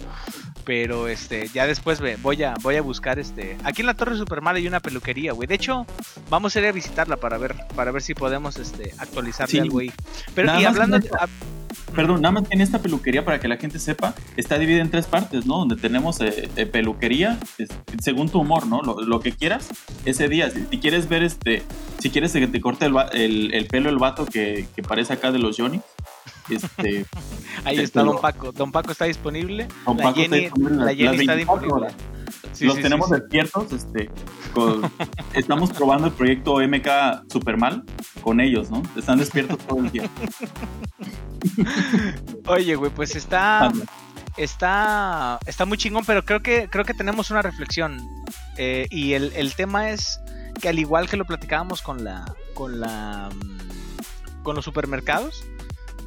[0.66, 3.58] Pero este, ya después voy a, voy a buscar este.
[3.64, 5.48] Aquí en la Torre Supermal hay una peluquería, güey.
[5.48, 5.86] De hecho,
[6.30, 9.94] vamos a ir a visitarla para ver, para ver si podemos este, actualizarle algo ahí.
[10.36, 11.00] Pero y hablando,
[11.96, 15.08] Perdón, nada más en esta peluquería, para que la gente sepa, está dividida en tres
[15.08, 15.60] partes, ¿no?
[15.60, 17.40] Donde tenemos eh, eh, peluquería,
[18.02, 18.82] según tu humor, ¿no?
[18.82, 19.70] Lo, que quieras,
[20.06, 20.50] ese día.
[20.50, 21.64] Si, quieres ver, este,
[22.00, 25.40] si quieres que te corte el, el, pelo el vato que, que, parece acá de
[25.40, 25.82] los Johnny,
[26.50, 27.06] este...
[27.66, 28.52] Ahí está Don Paco.
[28.52, 29.68] Don Paco está disponible.
[29.86, 30.86] Don Paco está disponible.
[30.86, 31.88] La Jenny está disponible
[32.62, 34.10] los tenemos despiertos, este,
[35.34, 37.84] estamos probando el proyecto MK Supermal
[38.22, 38.82] con ellos, ¿no?
[38.96, 40.10] Están despiertos todo el día.
[42.48, 43.72] Oye, güey, pues está
[44.38, 48.00] está está muy chingón, pero creo que creo que tenemos una reflexión
[48.58, 50.20] eh, y el, el, tema es
[50.62, 55.46] que al igual que lo platicábamos con la con la mm, con los supermercados,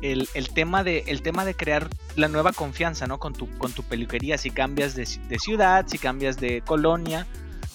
[0.03, 3.19] el, tema de, el tema de crear la nueva confianza, ¿no?
[3.19, 5.07] Con tu, con tu peluquería, si cambias de,
[5.39, 7.27] ciudad, si cambias de colonia,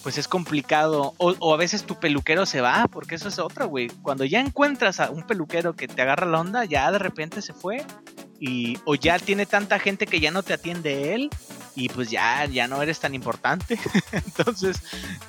[0.02, 1.14] pues es complicado.
[1.18, 3.88] O, a veces tu peluquero se va, porque eso es otra, güey.
[4.02, 7.52] Cuando ya encuentras a un peluquero que te agarra la onda, ya de repente se
[7.52, 7.84] fue.
[8.38, 11.30] Y, o ya tiene tanta gente que ya no te atiende él
[11.76, 13.78] y pues ya, ya no eres tan importante.
[14.12, 14.80] Entonces,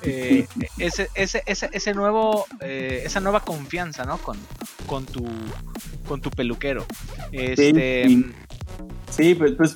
[0.02, 0.46] eh,
[0.78, 4.16] ese, ese, ese, ese, nuevo, eh, esa nueva confianza, ¿no?
[4.18, 4.38] Con,
[4.86, 5.26] con, tu,
[6.08, 6.86] con tu peluquero.
[7.30, 8.24] Este,
[9.10, 9.74] sí, pues, pues,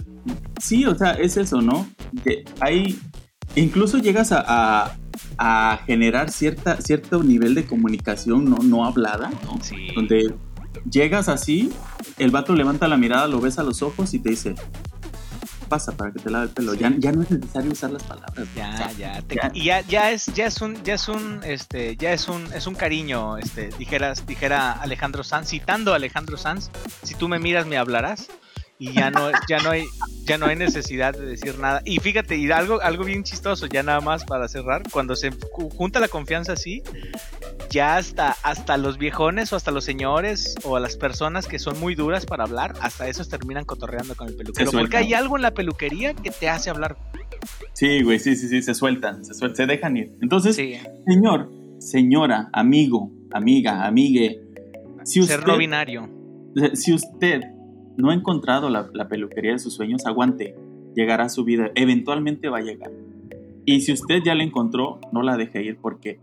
[0.60, 1.86] sí, o sea, es eso, ¿no?
[2.24, 2.98] Que hay,
[3.54, 4.96] incluso llegas a,
[5.36, 9.62] a, generar cierta, cierto nivel de comunicación no, no hablada, ¿no?
[9.62, 9.88] Sí.
[9.94, 10.34] Donde
[10.90, 11.72] llegas así,
[12.18, 14.54] el vato levanta la mirada, lo ves a los ojos y te dice,
[15.68, 16.74] pasa para que te lave el pelo.
[16.74, 18.46] Ya, ya no es necesario usar las palabras.
[18.54, 19.22] Ya, ya,
[19.54, 22.66] Y ya, ya es, ya es un, ya es un, este, ya es un, es
[22.66, 26.70] un cariño, este, dijeras, dijera Alejandro Sanz, citando a Alejandro Sanz,
[27.02, 28.28] si tú me miras me hablarás
[28.82, 29.84] y ya no, ya no hay,
[30.24, 31.82] ya no hay necesidad de decir nada.
[31.84, 35.30] Y fíjate, y algo, algo bien chistoso, ya nada más para cerrar, cuando se
[35.76, 36.82] junta la confianza así,
[37.70, 41.78] ya hasta, hasta los viejones o hasta los señores o a las personas que son
[41.78, 44.72] muy duras para hablar, hasta esos terminan cotorreando con el peluquero.
[44.72, 46.96] Porque hay algo en la peluquería que te hace hablar.
[47.74, 50.10] Sí, güey, sí, sí, sí, se sueltan, se, se dejan ir.
[50.20, 54.40] Entonces, señor, señora, amigo, amiga, amigue,
[55.04, 56.08] si usted, Ser no binario
[56.74, 57.42] Si usted
[57.96, 60.54] no ha encontrado la, la peluquería de sus sueños, aguante,
[60.94, 62.90] llegará a su vida, eventualmente va a llegar.
[63.64, 66.18] Y si usted ya la encontró, no la deje ir porque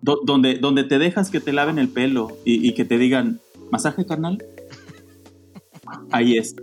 [0.00, 3.40] do- donde, donde te dejas que te laven el pelo y, y que te digan,
[3.70, 4.38] masaje carnal,
[6.12, 6.54] ahí es.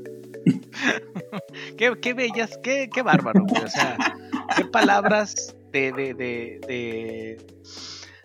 [1.78, 3.63] Qué, qué bellas, qué, qué bárbaro, güey.
[3.63, 3.98] O sea,
[4.56, 7.38] qué palabras de, de, de, de,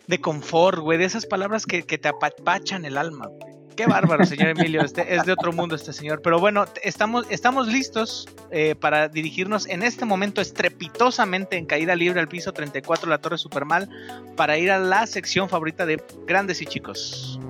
[0.06, 0.98] de confort, güey.
[0.98, 3.49] De esas palabras que, que te apapachan el alma, güey.
[3.76, 4.82] Qué bárbaro, señor Emilio.
[4.82, 6.20] Este, es de otro mundo este señor.
[6.22, 12.20] Pero bueno, estamos, estamos listos eh, para dirigirnos en este momento estrepitosamente en caída libre
[12.20, 13.88] al piso 34 de la Torre Supermal
[14.36, 17.40] para ir a la sección favorita de grandes y chicos.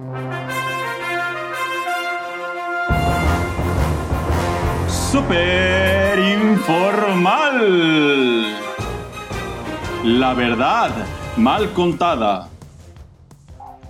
[5.10, 7.60] Super informal.
[10.04, 10.90] La verdad,
[11.36, 12.48] mal contada.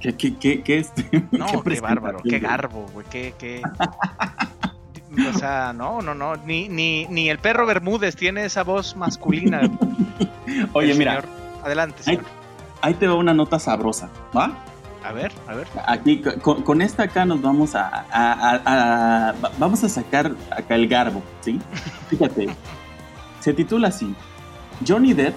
[0.01, 1.05] ¿Qué, qué, qué, qué, este?
[1.31, 3.63] No, qué, bárbaro, qué garbo, güey, qué, qué...
[5.35, 9.61] O sea, no, no, no, ni, ni, ni el perro Bermúdez tiene esa voz masculina.
[10.73, 11.23] Oye, mira.
[11.65, 12.25] Adelante, señor.
[12.81, 14.53] ahí te va una nota sabrosa, ¿va?
[15.05, 15.67] A ver, a ver.
[15.87, 18.61] Aquí, con, con esta acá nos vamos a, a- a-
[19.31, 21.61] a- va- vamos a sacar acá el garbo, ¿sí?
[22.09, 22.49] Fíjate,
[23.41, 24.15] se titula así,
[24.87, 25.35] Johnny Depp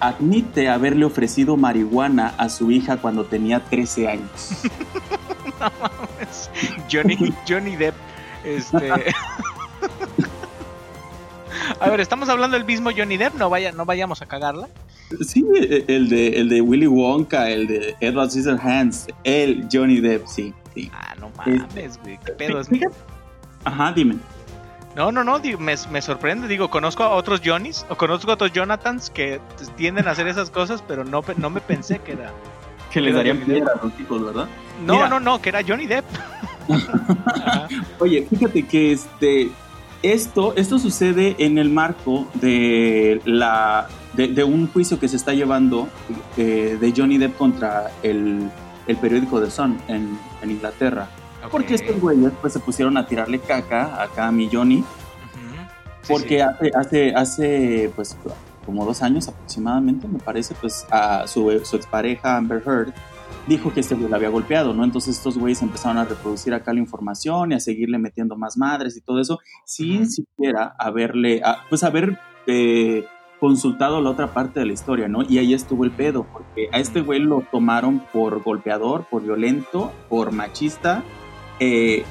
[0.00, 4.48] admite haberle ofrecido marihuana a su hija cuando tenía 13 años.
[6.92, 7.94] Johnny, Johnny Depp.
[8.44, 8.90] Este.
[11.80, 14.68] A ver, estamos hablando del mismo Johnny Depp, no vaya, no vayamos a cagarla.
[15.26, 15.44] Sí,
[15.86, 20.90] el de, el de Willy Wonka, el de Edward Scissorhands, el Johnny Depp, sí, sí.
[20.92, 22.60] Ah, no mames, güey, qué pedo.
[22.60, 22.68] es-
[23.64, 24.16] Ajá, dime.
[24.96, 26.48] No, no, no, digo, me, me sorprende.
[26.48, 29.40] Digo, conozco a otros Johnnys o conozco a otros Jonathans que
[29.76, 32.32] tienden a hacer esas cosas, pero no, no me pensé que era.
[32.90, 34.46] Que les darían piedra a los chicos, ¿verdad?
[34.86, 35.08] No, Mira.
[35.10, 36.06] no, no, que era Johnny Depp.
[37.98, 39.50] Oye, fíjate que este
[40.02, 45.34] esto esto sucede en el marco de la de, de un juicio que se está
[45.34, 45.86] llevando
[46.38, 48.50] eh, de Johnny Depp contra el,
[48.86, 51.10] el periódico The Sun en, en Inglaterra.
[51.50, 54.84] Porque estos güeyes pues se pusieron a tirarle caca acá a mi Johnny.
[56.02, 56.40] Sí, porque sí.
[56.40, 58.16] hace hace hace pues
[58.66, 62.92] como dos años aproximadamente me parece pues a su, su expareja Amber Heard
[63.46, 64.84] dijo que este güey la había golpeado, ¿no?
[64.84, 68.96] Entonces estos güeyes empezaron a reproducir acá la información y a seguirle metiendo más madres
[68.96, 73.06] y todo eso, sin siquiera haberle, a- pues haber eh,
[73.40, 75.22] consultado la otra parte de la historia, ¿no?
[75.22, 79.92] Y ahí estuvo el pedo, porque a este güey lo tomaron por golpeador, por violento,
[80.10, 81.02] por machista,
[81.60, 82.04] eh,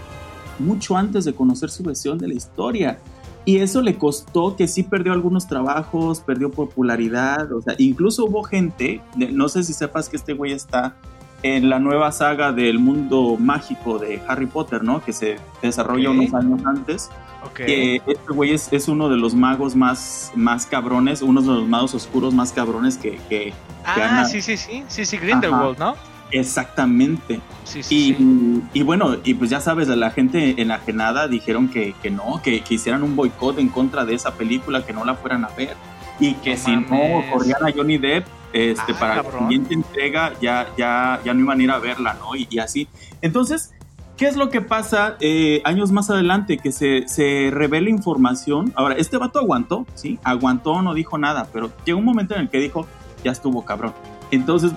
[0.59, 2.99] mucho antes de conocer su versión de la historia.
[3.45, 8.43] Y eso le costó que sí perdió algunos trabajos, perdió popularidad, o sea, incluso hubo
[8.43, 10.95] gente, no sé si sepas que este güey está
[11.43, 15.01] en la nueva saga del mundo mágico de Harry Potter, ¿no?
[15.01, 16.15] Que se desarrolla Ok.
[16.17, 17.09] unos años antes.
[17.45, 17.53] Ok.
[17.53, 21.67] Que este güey es, es uno de los magos más, más cabrones, uno de los
[21.69, 23.17] magos oscuros más cabrones que...
[23.29, 23.53] que-
[23.85, 24.83] ah, Ana- sí, sí, sí.
[24.89, 25.95] Sí, sí, Grindelwald, ¿no?
[26.31, 27.39] Exactamente.
[27.63, 28.61] Sí, sí, Y, sí.
[28.73, 32.75] y bueno, y pues ya sabes, la gente enajenada dijeron que, que no, que, que
[32.75, 35.75] hicieran un boicot en contra de esa película, que no la fueran a ver.
[36.19, 37.31] Y que No si no mames.
[37.31, 39.33] corrían a Johnny Depp, este, Ah, para cabrón.
[39.33, 42.35] la siguiente entrega ya, ya, ya no iban a ir a verla, ¿no?
[42.35, 42.87] Y, y así.
[43.21, 43.71] Entonces,
[44.15, 46.57] ¿qué es lo que pasa eh, años más adelante?
[46.57, 48.73] Que se, se revela información.
[48.75, 50.17] Ahora, este vato aguantó, ¿sí?
[50.23, 52.87] Aguantó, no dijo nada, pero llegó un momento en el que dijo,
[53.23, 53.93] ya estuvo cabrón.
[54.31, 54.71] Entonces,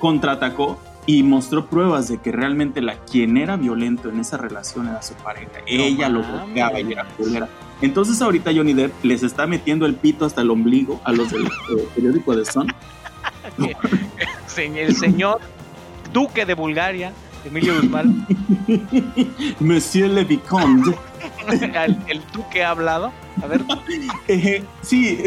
[0.00, 5.02] contraatacó y mostró pruebas de que realmente la quien era violento en esa relación era
[5.02, 5.50] su pareja.
[5.66, 7.48] Ella lo golpeaba y era culera.
[7.82, 11.46] Entonces ahorita Johnny Depp les está metiendo el pito hasta el ombligo a los del
[11.46, 12.72] eh, periódico de Sun.
[14.56, 15.40] El señor
[16.12, 17.12] Duque de Bulgaria,
[17.44, 18.26] Emilio Guzmán,
[19.60, 20.96] Monsieur Le Vicomte.
[21.48, 23.12] el, el Duque ha hablado.
[23.42, 23.64] A ver,
[24.28, 25.18] Eh, sí.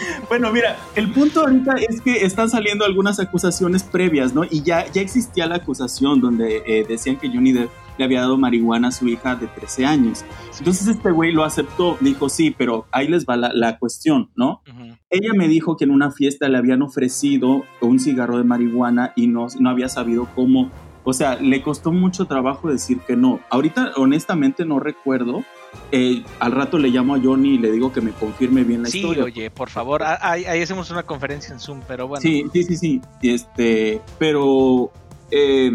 [0.28, 4.44] bueno, mira, el punto ahorita es que están saliendo algunas acusaciones previas, ¿no?
[4.44, 8.38] Y ya, ya existía la acusación donde eh, decían que Johnny Depp le había dado
[8.38, 10.24] marihuana a su hija de 13 años.
[10.58, 14.62] Entonces este güey lo aceptó, dijo, sí, pero ahí les va la, la cuestión, ¿no?
[15.10, 19.26] Ella me dijo que en una fiesta le habían ofrecido un cigarro de marihuana y
[19.26, 20.70] no, no había sabido cómo.
[21.04, 23.40] O sea, le costó mucho trabajo decir que no.
[23.50, 25.42] Ahorita, honestamente, no recuerdo.
[25.90, 28.88] Eh, al rato le llamo a Johnny y le digo que me confirme bien la
[28.88, 29.24] Sí, historia.
[29.24, 32.22] oye, por favor, ahí, ahí hacemos una conferencia en Zoom, pero bueno.
[32.22, 33.00] Sí, sí, sí, sí.
[33.22, 34.90] Este, pero
[35.30, 35.70] eh,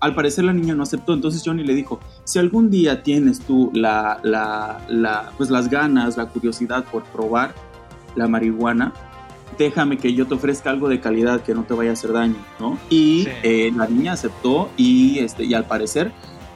[0.00, 1.12] al parecer la niña no aceptó.
[1.14, 6.16] Entonces Johnny le dijo: Si algún día tienes tú la, la, la, pues las ganas,
[6.16, 7.54] la curiosidad por probar
[8.16, 8.92] la marihuana,
[9.56, 12.36] déjame que yo te ofrezca algo de calidad que no te vaya a hacer daño,
[12.58, 12.76] ¿no?
[12.88, 13.30] Y Sí.
[13.44, 16.10] eh, la niña aceptó y, este, y al parecer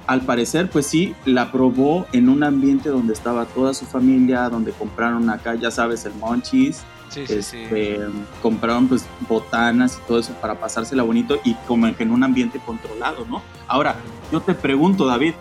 [0.06, 4.72] al parecer, pues sí, la probó en un ambiente donde estaba toda su familia, donde
[4.72, 6.82] compraron acá, ya sabes, el monchis.
[7.10, 7.58] Sí, sí, sí.
[7.62, 8.00] Este,
[8.42, 13.24] compraron pues botanas y todo eso para pasársela bonito y como en un ambiente controlado,
[13.26, 13.40] ¿no?
[13.68, 13.94] Ahora,
[14.32, 15.34] yo te pregunto, David,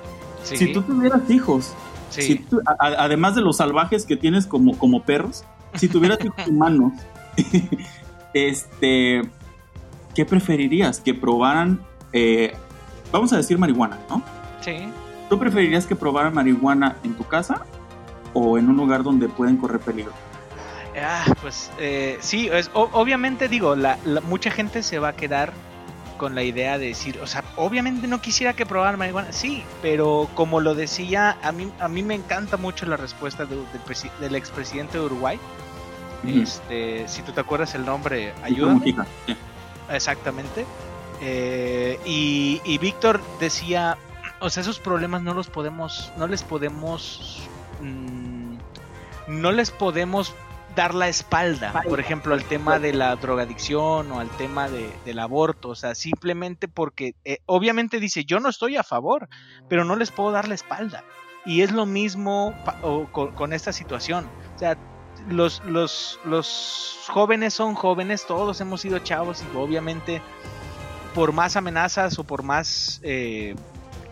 [0.44, 1.74] si tú tuvieras hijos,
[2.10, 5.44] si tú- a- además de los salvajes que tienes como, como perros,
[5.76, 6.94] si tuvieras hijos humanos,
[8.34, 9.22] este,
[10.16, 11.00] ¿qué preferirías?
[11.00, 11.80] Que probaran,
[12.12, 12.54] eh,
[13.12, 14.22] vamos a decir marihuana, ¿no?
[14.64, 14.88] Sí.
[15.30, 17.66] ¿Tú preferirías que probaran marihuana en tu casa
[18.34, 20.12] o en un lugar donde pueden correr peligro?
[21.02, 25.14] Ah, pues eh, sí, es, o- obviamente digo, la, la- mucha gente se va a
[25.14, 25.52] quedar
[26.18, 30.30] con la idea de decir, o sea, obviamente no quisiera que probaran marihuana, sí, pero
[30.36, 33.66] como lo decía, a mí, a mí me encanta mucho la respuesta de- del,
[34.22, 35.40] del expresidente de Uruguay.
[36.26, 38.34] Este, si tú te acuerdas el nombre,
[39.26, 39.36] sí.
[39.92, 40.66] Exactamente.
[41.22, 43.98] Eh, y, y Víctor decía,
[44.44, 47.50] o sea, esos problemas no los podemos, no les podemos,
[47.82, 48.58] mm,
[49.28, 50.34] no les podemos
[50.76, 55.20] dar la espalda, por ejemplo, al tema de la drogadicción o al tema de, del
[55.20, 59.30] aborto, o sea, simplemente porque, eh, obviamente dice, yo no estoy a favor,
[59.70, 61.04] pero no les puedo dar la espalda.
[61.46, 64.26] Y es lo mismo pa- o con, con esta situación,
[64.56, 64.78] o sea,
[65.30, 70.22] los, los, los jóvenes son jóvenes, todos hemos sido chavos y obviamente
[71.14, 73.56] por más amenazas o por más eh,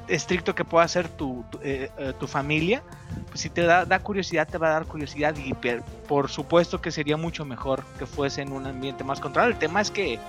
[0.08, 2.82] estricto que pueda ser tu, tu, eh, eh, tu familia,
[3.30, 6.82] pues si te da, da curiosidad, te va a dar curiosidad y per- por supuesto
[6.82, 9.52] que sería mucho mejor que fuese en un ambiente más controlado.
[9.52, 10.20] El tema es que,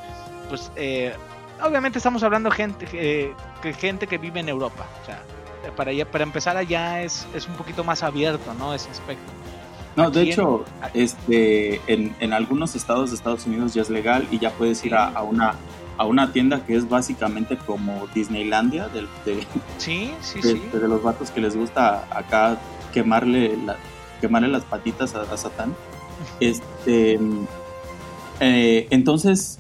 [0.49, 1.13] pues, eh,
[1.63, 5.21] obviamente estamos hablando gente, eh, que gente que vive en Europa, o sea,
[5.77, 8.75] para, allá, para empezar allá es, es un poquito más abierto, ¿no?
[8.75, 9.33] Ese aspecto.
[9.95, 13.91] No, de Aquí en- hecho, este, en, en algunos estados de Estados Unidos ya es
[13.91, 15.55] legal y ya puedes ir a, a una
[16.03, 19.07] a una tienda que es básicamente como Disneylandia de,
[19.79, 20.62] Sí, sí, de- sí.
[20.73, 22.59] de los vatos que les gusta acá
[22.93, 23.77] quemarle la-
[24.21, 25.75] quemarle las patitas a, a Satán.
[26.41, 27.19] Este,
[28.41, 29.59] eh, entonces,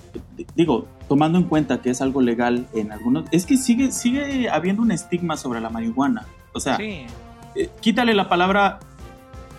[0.56, 4.82] digo, tomando en cuenta que es algo legal en algunos, es que sigue sigue habiendo
[4.82, 6.26] un estigma sobre la marihuana.
[6.52, 7.06] O sea, Sí,
[7.54, 8.80] eh, quítale la palabra,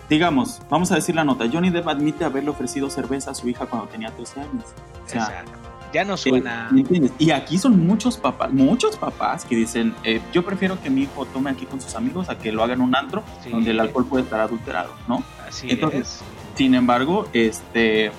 [0.10, 1.46] digamos, vamos a decir la nota.
[1.52, 4.66] Johnny Depp admite haberle ofrecido cerveza a su hija cuando tenía 13 años.
[5.06, 5.52] O sea, exacto.
[5.94, 6.70] Ya no eh, suena.
[6.72, 7.12] ¿me entiendes?
[7.20, 11.26] Y aquí son muchos papás, muchos papás que dicen, eh, yo prefiero que mi hijo
[11.28, 13.50] tome aquí con sus amigos a que lo hagan un antro Sí.
[13.52, 15.24] donde el alcohol puede estar adulterado, ¿no?
[15.48, 16.22] Así entonces, es.
[16.56, 18.12] Sin embargo, este,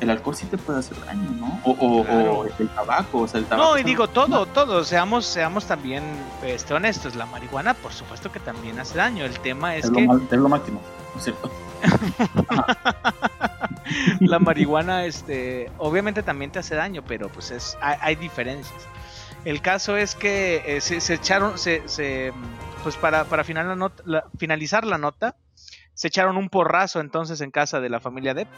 [0.00, 1.60] el alcohol sí te puede hacer daño, ¿no?
[1.64, 2.38] O, o- Claro.
[2.40, 3.70] o el tabaco, o sea, el tabaco.
[3.72, 6.04] No, y digo todo, todo, seamos, seamos también
[6.44, 10.02] este, honestos, la marihuana por supuesto que también hace daño, el tema es es, que
[10.02, 10.80] lo, es lo máximo,
[11.14, 11.50] ¿no es cierto?
[14.20, 18.88] la marihuana este, obviamente también te hace daño, pero pues es, hay, hay diferencias.
[19.44, 22.32] El caso es que eh, se, echaron, se, se,
[22.82, 25.36] pues para, para finalizar la nota,
[25.94, 28.48] se echaron un porrazo entonces en casa de la familia Depp.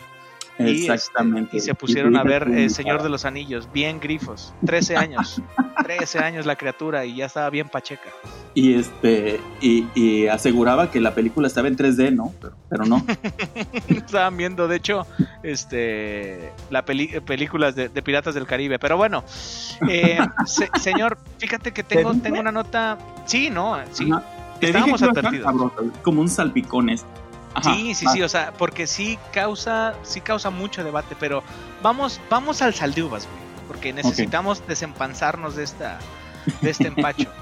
[0.60, 1.56] Este, Exactamente.
[1.56, 4.52] y se pusieron a ver eh, El Señor de los Anillos, bien grifos.
[4.66, 5.40] 13 años.
[5.82, 8.10] 13 años la criatura y ya estaba bien pacheca.
[8.54, 12.32] Y este y, y aseguraba que la película estaba en 3D, ¿no?
[12.40, 13.04] Pero, pero no.
[13.88, 15.06] Estaban viendo, de hecho,
[15.42, 18.78] este la peli- películas de, de Piratas del Caribe.
[18.78, 19.24] Pero bueno,
[19.88, 22.98] eh, se- señor, fíjate que tengo, tengo una nota.
[23.26, 24.10] Sí, no, sí.
[24.58, 25.44] Te Estábamos advertidos.
[25.44, 27.04] sabroso, como un salpicones.
[27.54, 31.42] Ajá, Sí, sí, sí, o sea, porque sí causa, sí causa mucho debate, pero
[31.82, 35.98] vamos, vamos al saldubas, güey, porque necesitamos desempanzarnos de esta,
[36.60, 37.30] de este empacho.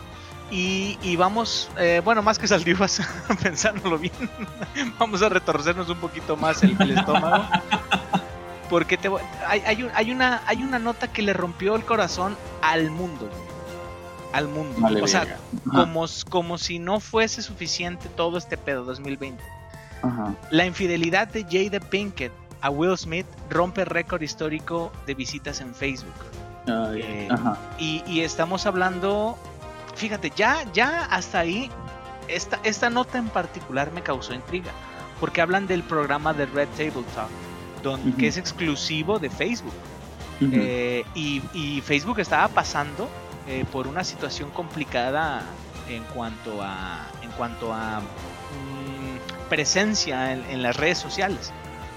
[0.50, 3.02] Y, y vamos, eh, bueno, más que saldivas,
[3.42, 4.14] pensándolo bien,
[4.98, 7.44] vamos a retorcernos un poquito más el, el estómago.
[8.70, 9.10] Porque te,
[9.46, 13.26] hay, hay, un- hay una, hay una nota que le rompió el corazón al mundo.
[13.28, 13.42] güey.
[14.32, 14.74] Al mundo.
[14.78, 15.36] Vale, o sea,
[15.70, 19.44] como, como si no fuese suficiente todo este pedo 2020.
[20.02, 20.34] Ajá.
[20.50, 26.14] La infidelidad de Jada Pinkett a Will Smith rompe récord histórico de visitas en Facebook.
[26.96, 27.56] Eh, ajá.
[27.78, 29.38] Y, y estamos hablando,
[29.94, 31.70] fíjate, ya, ya hasta ahí,
[32.28, 34.70] esta, esta nota en particular me causó intriga,
[35.18, 39.74] porque hablan del programa de Red Table Talk, que es exclusivo de Facebook.
[40.40, 43.08] Eh, y, y Facebook estaba pasando
[43.48, 45.42] eh, por una situación complicada
[45.88, 48.00] en cuanto a en cuanto a
[49.48, 51.52] presencia en, en las redes sociales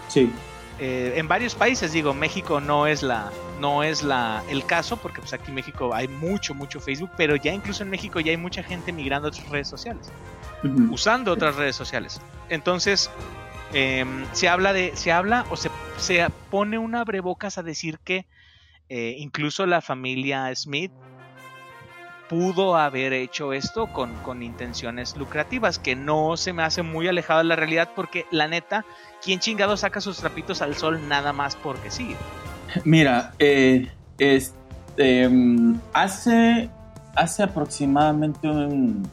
[0.07, 0.31] sí.
[0.79, 5.19] Eh, en varios países digo México no es la no es la el caso porque
[5.19, 8.37] pues aquí en México hay mucho mucho Facebook pero ya incluso en México ya hay
[8.37, 10.11] mucha gente migrando a otras redes sociales
[10.89, 12.21] usando otras redes sociales.
[12.49, 13.09] Entonces,
[13.73, 18.27] em, se habla de, se habla o se, se pone un abrebocas a decir que
[18.89, 20.91] eh, incluso la familia Smith
[22.31, 27.39] pudo haber hecho esto con, con intenciones lucrativas, que no se me hace muy alejado
[27.39, 28.85] de la realidad porque la neta,
[29.21, 32.15] ¿quién chingado saca sus trapitos al sol nada más porque sí?
[32.85, 35.29] Mira, eh, este,
[35.91, 36.69] hace,
[37.15, 39.05] hace aproximadamente un...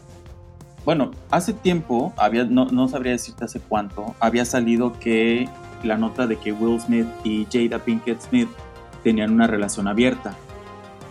[0.84, 5.48] Bueno, hace tiempo, había, no, no sabría decirte hace cuánto, había salido que
[5.82, 8.48] la nota de que Will Smith y Jada Pinkett Smith
[9.02, 10.36] tenían una relación abierta.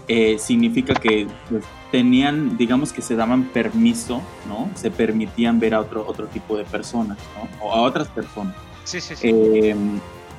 [0.09, 4.69] Eh, significa que pues, tenían, digamos que se daban permiso, ¿no?
[4.75, 7.65] Se permitían ver a otro, otro tipo de personas, ¿no?
[7.67, 8.55] O a otras personas.
[8.85, 9.27] Sí, sí, sí.
[9.29, 9.75] Eh,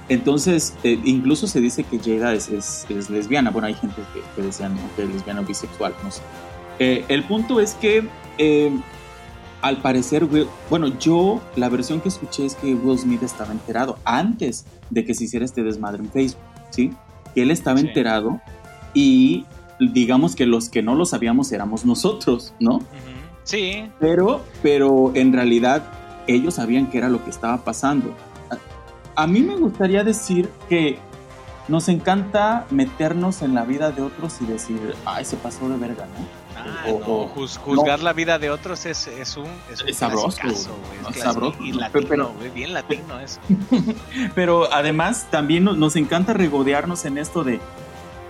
[0.09, 3.51] entonces, eh, incluso se dice que Jada es, es, es lesbiana.
[3.51, 4.81] Bueno, hay gente que, que decían ¿no?
[4.97, 6.23] que es lesbiana o bisexual, no sé.
[6.79, 8.09] Eh, el punto es que,
[8.39, 8.71] eh,
[9.61, 13.99] al parecer, Will- bueno, yo la versión que escuché es que Will Smith estaba enterado
[14.05, 16.41] antes de que se hiciera este desmadre en Facebook,
[16.71, 16.93] ¿sí?
[17.35, 17.89] Que él estaba Sí.
[17.89, 18.41] enterado
[18.95, 19.45] y
[19.81, 22.81] digamos que los que no lo sabíamos éramos nosotros, ¿no?
[23.45, 25.83] Sí, Pero, pero en realidad
[26.27, 28.15] ellos sabían que era lo que estaba pasando.
[29.17, 30.99] A, a mí me gustaría decir que
[31.69, 36.07] nos encanta meternos en la vida de otros y decir, ay, se pasó de verga,
[36.07, 36.27] ¿no?
[36.57, 39.89] Ah, O- no, o- juz- juzgar la vida de otros es, es un, es un
[39.89, 40.69] Es sabroso, es
[41.19, 41.79] sabroso, Y ¿no?
[41.81, 43.39] latino, Pero- bien latino eso.
[44.35, 47.61] Pero además también no- nos encanta regodearnos en esto de,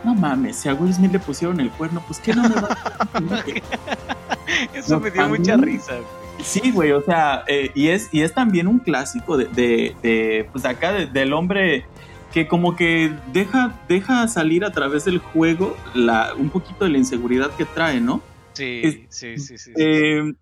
[0.04, 2.68] no mames, si a Will Smith le pusieron el cuerno, pues qué no me va
[2.70, 3.18] a
[4.74, 5.94] Eso No, me dio mucha mí- risa.
[6.42, 10.48] Sí, güey, o sea, eh, y, es, y es también un clásico de, de, de,
[10.52, 11.84] pues acá de- del hombre
[12.32, 16.98] que como que deja, deja salir a través del juego la, un poquito de la
[16.98, 18.20] inseguridad que trae, ¿no?
[18.52, 19.58] Sí, Es- sí, sí, sí.
[19.58, 20.32] sí, Eh,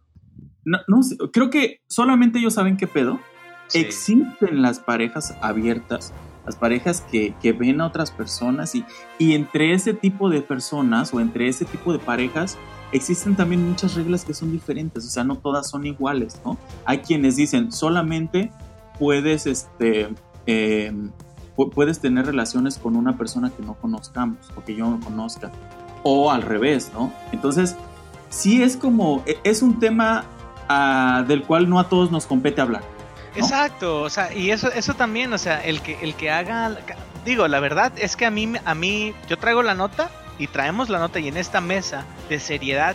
[0.64, 0.78] no,
[1.32, 3.18] creo que solamente ellos saben qué pedo.
[3.68, 3.78] sí.
[3.78, 6.12] Existen las parejas abiertas,
[6.46, 8.84] las parejas que, que ven a otras personas y,
[9.18, 12.56] y entre ese tipo de personas o entre ese tipo de parejas
[12.92, 16.56] existen también muchas reglas que son diferentes, o sea, no todas son iguales, ¿no?
[16.84, 18.50] Hay quienes dicen solamente
[18.98, 20.08] puedes, este,
[20.46, 25.50] pu- puedes tener relaciones con una persona que no conozcamos o que yo no conozca,
[26.04, 27.12] o al revés, ¿no?
[27.32, 27.74] Entonces,
[28.28, 30.24] sí es como, e- es un tema
[30.68, 32.82] ah, del cual no a todos nos compete hablar.
[33.38, 33.44] ¿No?
[33.46, 36.76] Exacto, o sea, y eso, eso también, o sea, el que, el que haga,
[37.24, 40.88] digo, la verdad es que a mí, a mí, yo traigo la nota y traemos
[40.88, 42.94] la nota y en esta mesa de seriedad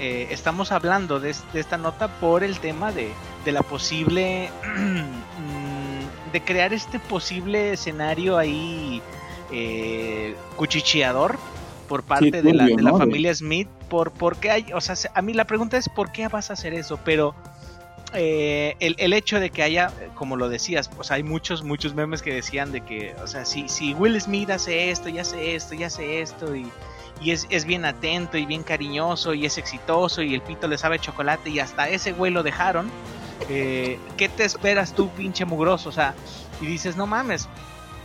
[0.00, 3.10] eh, estamos hablando de, es- de esta nota por el tema de,
[3.44, 9.02] de la posible, mm, de crear este posible escenario ahí
[9.50, 11.38] eh, cuchicheador
[11.88, 15.10] por parte de, la, de la familia Smith, por, por qué hay, o sea, se-
[15.14, 17.34] a mí la pregunta es por qué vas a hacer eso, pero
[18.14, 21.94] eh, el, el hecho de que haya, eh, como lo decías, pues hay muchos, muchos
[21.94, 25.54] memes que decían de que, o sea, si, si Will Smith hace esto, y hace
[25.54, 26.70] esto, y hace esto, y,
[27.20, 30.78] y es, es bien atento y bien cariñoso, y es exitoso, y el pito le
[30.78, 32.90] sabe chocolate, y hasta ese güey lo dejaron,
[33.48, 35.88] eh, ¿qué te esperas tú, pinche mugroso?
[35.90, 36.14] O sea,
[36.60, 37.48] y dices, no mames.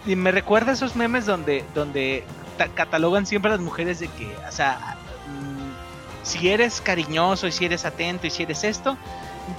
[0.06, 2.24] Y me recuerda esos memes donde, donde
[2.58, 4.98] ta- catalogan siempre a las mujeres de que, o sea,
[5.28, 8.98] mm, si eres cariñoso y si eres atento y si eres esto,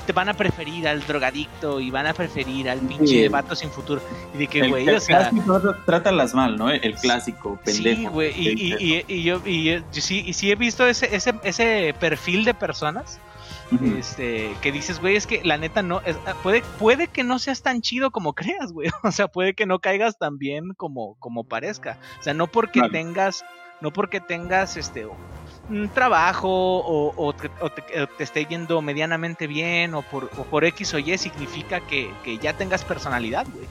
[0.07, 3.28] te van a preferir al drogadicto y van a preferir al pinche Sí.
[3.28, 4.01] vato sin futuro.
[4.35, 5.30] Y de que, güey, o sea,
[5.87, 6.70] trátalas mal, ¿no?
[6.70, 8.01] El clásico, pendejo.
[8.01, 10.87] Sí, güey, y, y, y, y yo, y yo- yo sí, y sí he visto
[10.87, 13.20] ese, ese, ese perfil de personas
[13.99, 17.39] este, que dices, güey, es que la neta no, es- ah, puede, puede que no
[17.39, 21.16] seas tan chido como creas, güey, o sea, puede que no caigas tan bien como,
[21.18, 22.93] como parezca, o sea, no porque Claro.
[22.93, 23.45] tengas,
[23.80, 25.07] no porque tengas, este,
[25.71, 30.25] un trabajo o, o te, o te- o te esté yendo medianamente bien o por,
[30.37, 33.67] o por X o Y significa que, que ya tengas personalidad, güey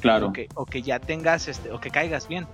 [0.00, 0.28] Claro.
[0.28, 2.46] o que, o que ya tengas este o que caigas bien.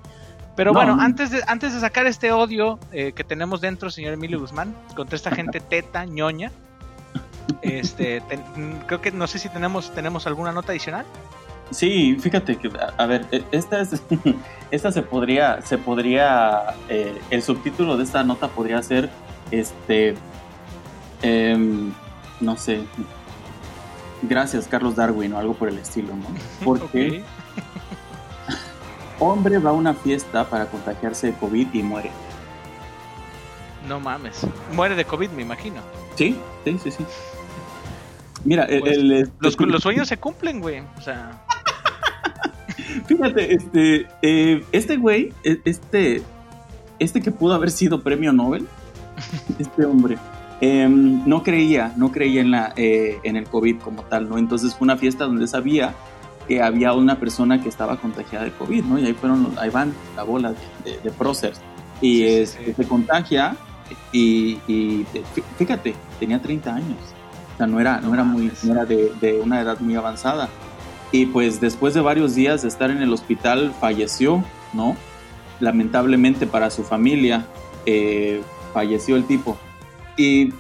[0.57, 1.03] Pero No, bueno, no.
[1.03, 5.15] antes de antes de sacar este odio eh, que tenemos dentro, señor Emilio Guzmán, contra
[5.17, 6.51] esta gente teta, ñoña,
[7.63, 11.05] este, ten- creo que no sé si tenemos tenemos alguna nota adicional.
[11.71, 14.01] Sí, fíjate que, a, a ver, e- esta es,
[14.71, 19.11] esta se podría, se podría, eh, el subtítulo de esta nota podría ser,
[19.51, 20.15] este,
[21.23, 21.93] em,
[22.41, 22.83] no sé,
[24.23, 26.27] gracias Carlos Darwin o algo por el estilo, ¿no?
[26.65, 27.23] Porque
[29.19, 32.11] hombre va a una fiesta para contagiarse de COVID y muere.
[33.89, 34.47] No mames.
[34.73, 35.81] Muere de COVID, me imagino.
[36.17, 37.05] Sí, sí, sí, sí.
[38.45, 40.81] Mira, el, Pues, el- este, Los, los sueños se cumplen, güey.
[40.99, 41.43] O sea,
[43.07, 46.23] Fíjate, este, eh, este güey, e- este,
[46.99, 48.67] este que pudo haber sido premio Nobel,
[49.59, 50.17] este hombre,
[50.61, 54.39] em, no creía, no creía en la, eh, en el COVID como tal, ¿no?
[54.39, 55.95] Entonces fue una fiesta donde sabía
[56.49, 58.99] que había una persona que estaba contagiada de COVID, ¿no?
[58.99, 60.53] Y ahí fueron, los- ahí van la bola
[60.85, 61.61] de, de, de próceres.
[62.01, 62.73] Y Sí, sí, sí.
[62.75, 63.57] se contagia
[64.13, 66.97] Y, y fí- fíjate, tenía 30 años.
[67.55, 70.49] O sea, no era, no era, muy, no era de, de una edad muy avanzada.
[71.13, 74.97] Y pues después de varios días de estar en el hospital, falleció, ¿no?
[75.61, 77.47] Lamentablemente para su familia,
[77.87, 78.43] eh,
[78.75, 79.57] falleció el tipo.
[80.17, 80.53] Y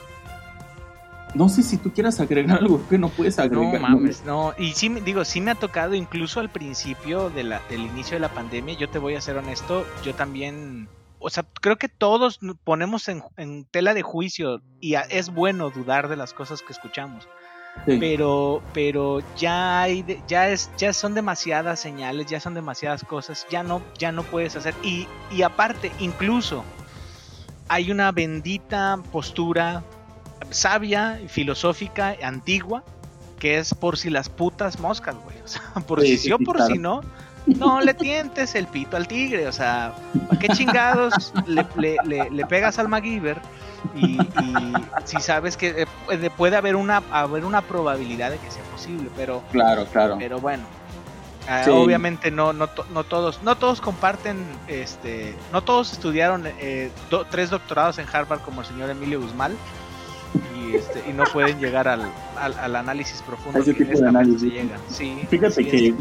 [1.34, 3.80] no sé si tú quieras agregar algo que no puedes No agregar.
[3.80, 4.54] mames, no.
[4.56, 8.14] Y sí, me- digo, sí me ha tocado incluso al principio de la, del inicio
[8.16, 10.88] de la pandemia, yo te voy a ser honesto, yo también,
[11.18, 15.68] o sea, creo que todos ponemos en, en tela de juicio y a- es bueno
[15.70, 17.28] dudar de las cosas que escuchamos,
[17.84, 17.98] Sí.
[18.00, 23.62] pero, pero ya hay, ya es, ya son demasiadas señales, ya son demasiadas cosas, ya
[23.62, 24.74] no, ya no puedes hacer.
[24.82, 26.64] Y, y aparte, incluso
[27.68, 29.84] hay una bendita postura
[30.50, 32.84] sabia, filosófica, antigua,
[33.38, 35.36] que es por si las putas moscas, güey.
[35.44, 36.72] O sea, por Sí, si sí, o por claro.
[36.74, 37.02] si no.
[37.46, 39.94] No le tientes el pito al tigre, o sea,
[40.28, 43.40] ¿para qué chingados le, le- le- le pegas al MacGyver?
[43.94, 44.74] Y, y
[45.04, 49.42] si sabes que eh, puede, haber una haber una probabilidad de que sea posible, pero
[49.52, 50.16] Claro, claro.
[50.18, 50.64] pero bueno
[51.48, 57.24] ah, obviamente no no, no todos no todos comparten este no todos estudiaron eh, do-
[57.30, 59.52] tres doctorados en Harvard como el señor Emilio Guzmán
[60.58, 62.02] y, este, y no pueden llegar al,
[62.40, 64.52] al, al análisis profundo A ese que tipo de análisis.
[64.52, 64.76] llega.
[64.90, 65.94] Sí, Fíjate que es-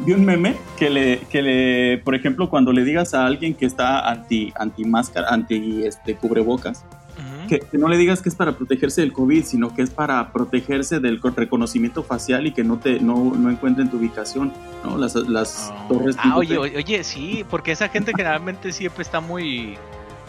[0.00, 3.66] vi un meme que le, que le, por ejemplo, cuando le digas a alguien que
[3.66, 6.84] está anti, anti máscara, anti este cubrebocas,
[7.18, 7.46] Ujú.
[7.48, 10.32] que, que no le digas que es para protegerse del COVID, sino que es para
[10.32, 14.52] protegerse del co- reconocimiento facial y que no te, no, no encuentren tu ubicación,
[14.84, 14.96] ¿no?
[14.98, 16.16] Las, las Ah, torres.
[16.18, 19.76] ah, oye, oye, sí, porque esa gente generalmente siempre está muy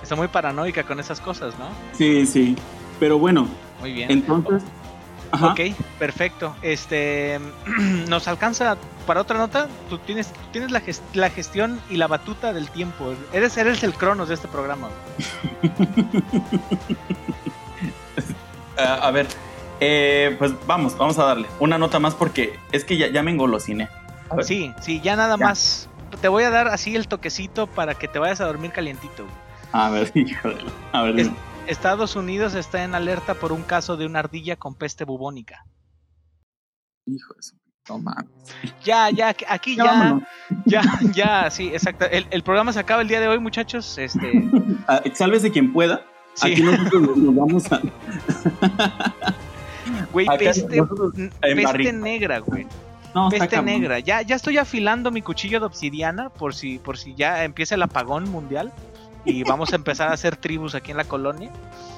[0.02, 1.70] está muy paranoica con esas cosas, ¿no?
[1.94, 2.56] Sí, sí.
[3.00, 3.48] Pero bueno,
[3.80, 4.12] Muy bien.
[4.12, 4.62] entonces.
[5.34, 5.48] Ajá.
[5.54, 5.60] Ok,
[6.00, 6.56] perfecto.
[6.62, 7.40] Este,
[8.08, 8.78] nos alcanza
[9.08, 9.68] para otra nota.
[9.90, 10.82] Tú tienes, tú tienes la,
[11.14, 13.14] la gestión y la batuta del tiempo.
[13.34, 14.90] Eres, eres el cronos de este programa.
[18.78, 19.28] Ah, a ver,
[19.80, 23.30] eh, pues vamos, vamos a darle una nota más porque es que ya, ya me
[23.30, 23.88] engolosiné.
[24.42, 25.46] Sí, sí, ya nada Ya.
[25.46, 25.88] más.
[26.22, 29.26] Te voy a dar así el toquecito para que te vayas a dormir calientito.
[29.74, 31.30] A ver, hijo de la- A ver, Es-.
[31.68, 35.66] Estados Unidos está en alerta por un caso de una ardilla con peste bubónica.
[37.06, 37.56] hijo de su.
[38.00, 38.26] Mames.
[38.86, 40.24] Ya, ya, aquí Ya ya, vámonos.
[40.66, 40.82] ya,
[41.14, 42.06] ya, sí, exacto.
[42.06, 43.98] El, el programa se acaba el día de hoy, muchachos.
[43.98, 44.50] Este,
[44.88, 46.06] Ah, sálvese quien pueda.
[46.34, 46.54] sí.
[46.54, 47.82] Aquí nosotros nos- vamos a.
[50.14, 50.82] Güey, peste,
[51.42, 52.66] peste negra, güey.
[53.14, 54.00] No, Peste negra.
[54.00, 57.84] Ya, ya estoy afilando mi cuchillo de obsidiana por si, por si ya empieza el
[57.84, 58.72] apagón mundial
[59.26, 61.50] y vamos a empezar a hacer tribus aquí en la colonia.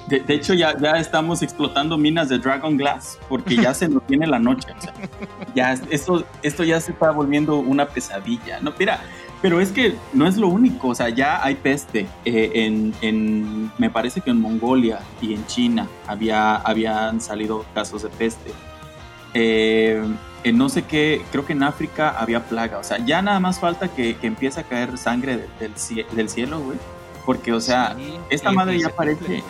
[0.08, 4.26] De, hecho, ya, ya estamos explotando minas de Dragon Glass porque ya se nos viene
[4.28, 4.68] la noche.
[5.54, 8.60] ya esto, esto ya se está volviendo una pesadilla.
[8.60, 9.00] No, mira,
[9.42, 10.88] pero es que no es lo único.
[10.88, 15.44] O sea, ya hay peste eh, en, en, me parece que en Mongolia y en
[15.46, 18.52] China había, habían salido casos de peste.
[19.34, 20.02] Eh,
[20.54, 22.78] no sé qué, creo que en África había plaga.
[22.78, 26.28] O sea, ya nada más falta que, que empiece a caer sangre de- del, del
[26.28, 26.78] cielo, güey.
[27.26, 29.42] Porque, o sea, Sí, esta y- madre ya parece.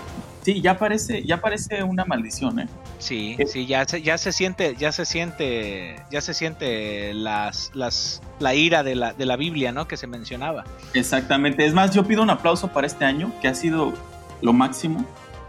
[0.43, 2.69] Sí, ya parece, ya parece una maldición, ¿eh?
[2.99, 3.47] Sí, Eh.
[3.47, 8.55] sí, ya se, ya se siente, ya se siente, ya se siente las, las, la
[8.55, 9.87] ira de la, de la Biblia, ¿no?
[9.89, 10.65] Que se mencionaba.
[10.95, 11.67] Exactamente.
[11.67, 13.93] Es más, yo pido un aplauso para este año, que ha sido
[14.41, 15.05] lo máximo.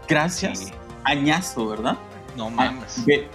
[0.08, 0.58] Gracias.
[0.58, 0.66] Sí.
[1.04, 1.96] Añazo, ¿verdad?
[2.36, 3.04] No mames.
[3.06, 3.28] be-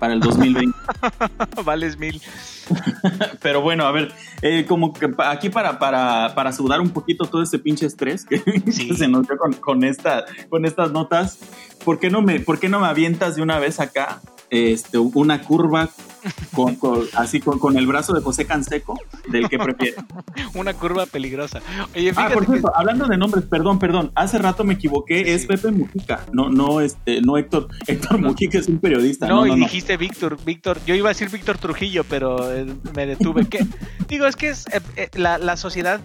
[0.00, 0.76] para el 2020.
[1.64, 2.20] Vales mil.
[3.42, 4.12] Pero bueno, a ver,
[4.42, 8.38] eh, como que aquí para, para, para sudar un poquito todo este pinche estrés que,
[8.72, 8.88] Sí.
[8.88, 11.38] que se nos dio con, con, esta, con estas notas,
[11.84, 14.20] ¿por qué, no me, ¿por qué no me avientas de una vez acá
[14.50, 15.88] este, una curva
[16.54, 18.98] con, con- así con, con el brazo de José Canseco,
[19.28, 19.96] del que prefieres?
[20.54, 21.60] Una curva peligrosa.
[21.94, 25.30] Oye, Ah, por que cierto, hablando de nombres, perdón, perdón, hace rato me equivoqué, Sí,
[25.30, 25.46] es.
[25.46, 28.28] Pepe Mujica, no, no, este, no Héctor, Héctor No.
[28.28, 31.30] Mujica es un periodista, No, no, no, y dijiste Víctor, Víctor, yo iba a decir
[31.30, 33.46] Víctor Trujillo, pero eh, me detuve.
[33.46, 33.64] ¿Qué?
[34.08, 36.00] Digo, es que es eh, eh, la, la sociedad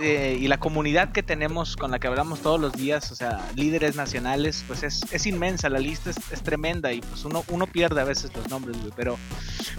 [0.00, 3.46] eh, y la comunidad que tenemos con la que hablamos todos los días, o sea,
[3.56, 7.66] líderes nacionales, pues es, es inmensa, la lista es, es tremenda y pues uno, uno
[7.66, 9.18] pierde a veces los nombres, güey, pero,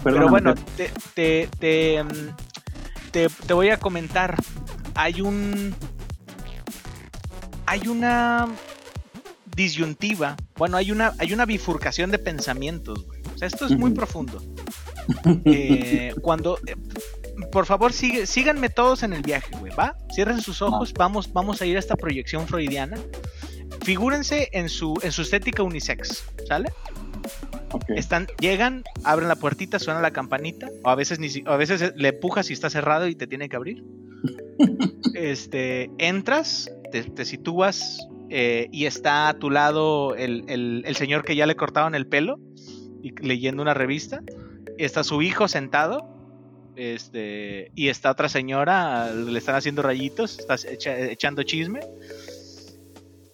[0.04, 4.36] pero bueno, te, te, te, mm, te- te voy a comentar,
[4.94, 5.74] hay un...
[7.66, 8.48] Hay una
[9.56, 13.20] disyuntiva, bueno, hay una, hay una bifurcación de pensamientos, güey.
[13.34, 14.42] O sea, esto es muy profundo.
[15.44, 16.76] Eh, cuando, eh,
[17.52, 19.96] por favor, sigue, síganme todos en el viaje, güey, ¿va?
[20.14, 22.96] Cierren sus ojos, vamos, vamos a ir a esta proyección freudiana.
[23.82, 26.70] Figúrense en su, en su estética unisex, ¿sale?
[27.96, 31.56] Están, llegan, abren la puertita, suena la campanita, o a veces ni si- o a
[31.56, 33.82] veces le empujas y está cerrado y te tiene que abrir.
[35.14, 41.24] Este, entras te, te sitúas eh, y está a tu lado el, el- el señor
[41.24, 42.38] que ya le cortaron el pelo
[43.02, 44.20] y leyendo una revista.
[44.78, 46.08] Está su hijo sentado.
[46.76, 51.80] Este, y está otra señora, le están haciendo rayitos, echa- echando chisme.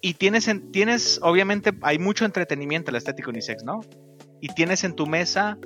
[0.01, 3.81] Y tienes, en- tienes, obviamente, hay mucho entretenimiento en la estética unisex, ¿no?
[4.41, 5.57] Y tienes en tu mesa,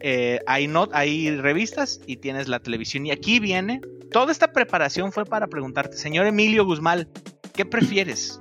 [0.00, 3.06] eh, hay, hay revistas y tienes la televisión.
[3.06, 3.80] Y aquí viene,
[4.10, 7.08] toda esta preparación fue para preguntarte, señor Emilio Guzmán,
[7.54, 8.38] ¿qué prefieres?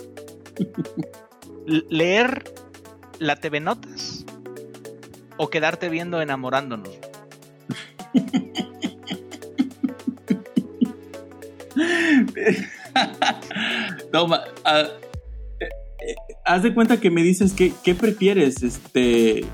[1.66, 2.44] ¿Leer
[3.20, 4.26] la TV Notas
[5.38, 6.90] o quedarte viendo enamorándonos?
[14.12, 14.42] Toma,
[16.02, 18.64] eh, haz de cuenta que me dices que, ¿qué prefieres?
[18.64, 19.46] Este,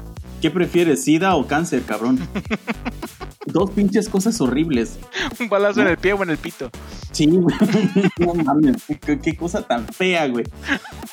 [0.41, 1.03] ¿qué prefieres?
[1.03, 2.20] ¿Sida o cáncer, cabrón?
[3.45, 4.99] Dos pinches cosas horribles.
[5.39, 6.70] Un balazo en el pie o en el pito.
[7.12, 7.55] Sí, güey.
[8.20, 10.45] No mames, qué, qué cosa tan fea, güey.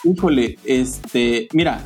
[0.03, 1.84] Híjole, este, mira,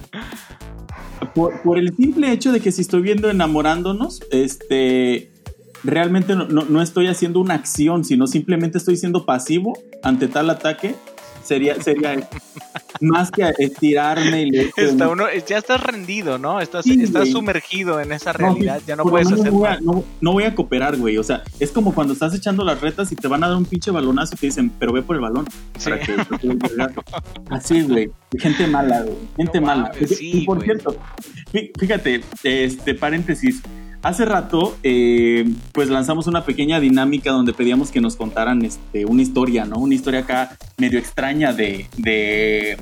[1.34, 5.30] por, por el simple hecho de que si estoy viendo enamorándonos, este,
[5.84, 10.50] realmente no, no- no estoy haciendo una acción, sino simplemente estoy siendo pasivo ante tal
[10.50, 10.94] ataque.
[11.42, 12.28] Sería, sería
[13.00, 16.60] más que estirarme y leer- Está uno, ya estás rendido, ¿no?
[16.60, 20.04] Estás, Sí, estás sumergido en esa realidad, ya no puedes hacer no voy, a, no,
[20.32, 21.16] voy a cooperar, güey.
[21.16, 23.64] O sea, es como cuando estás echando las retas y te van a dar un
[23.64, 25.46] pinche balonazo y te dicen, pero ve por el balón.
[25.78, 25.88] Sí.
[25.88, 26.16] Para que.
[27.50, 28.10] Así, güey.
[28.38, 29.16] Gente mala, güey.
[29.36, 29.90] Gente mala.
[29.94, 30.66] mames, sí, y por güey.
[30.66, 30.96] cierto,
[31.52, 33.62] fí- fíjate, este paréntesis.
[34.03, 39.22] Hace rato, eh, pues lanzamos una pequeña dinámica donde pedíamos que nos contaran este, una
[39.22, 39.78] historia, ¿no?
[39.78, 41.86] Una historia acá medio extraña de.
[41.96, 42.76] de.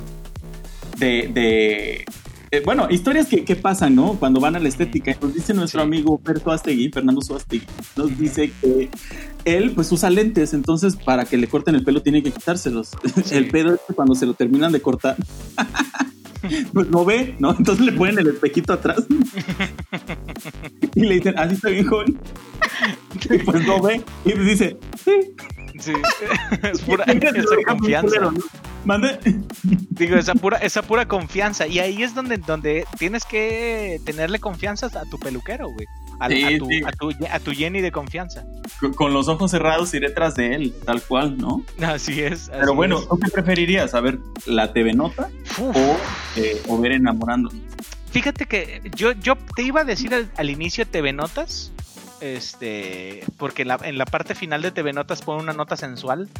[0.99, 1.31] de.
[1.33, 2.05] de-
[2.53, 4.12] eh, bueno, historias que, que pasan, ¿no?
[4.21, 5.17] Cuando van a la estética.
[5.21, 5.87] Nos dice nuestro Sí.
[5.87, 8.89] amigo Fer Suastegui, Fernando Suastegui, nos dice que
[9.45, 12.91] él pues usa lentes, entonces para que le corten el pelo tiene que quitárselos.
[13.33, 15.17] El pedo es que cuando se lo terminan de cortar,
[16.72, 17.51] no ve, ¿no?
[17.57, 18.99] Entonces le ponen el espejito atrás
[20.94, 22.18] y le dicen, así está bien joven.
[23.30, 25.34] Y pues no ve y pues dice, sí.
[25.81, 25.93] Sí.
[26.62, 28.33] es pura esa confianza.
[28.85, 29.18] Mande.
[29.91, 31.66] Digo, esa pura, esa pura confianza.
[31.66, 35.87] Y ahí es donde, donde tienes que tenerle confianza a tu peluquero, güey.
[36.18, 36.81] A, Sí, a tu, sí.
[36.87, 38.45] a, tu, a tu Jenny de confianza.
[38.81, 41.62] Con, con los ojos cerrados iré tras de él, tal cual, ¿no?
[41.83, 42.51] Así es.
[42.51, 43.09] Pero bueno, es.
[43.09, 43.95] ¿tú qué preferirías?
[43.95, 45.77] ¿A ver la TV Nota Uf.
[45.77, 45.97] o,
[46.37, 47.61] eh, o ver enamorándonos?
[48.12, 51.70] Fíjate que yo, yo te iba a decir al, al inicio TV Notas,
[52.21, 56.29] este, porque en la, en la parte final de TV Notas pone una nota sensual.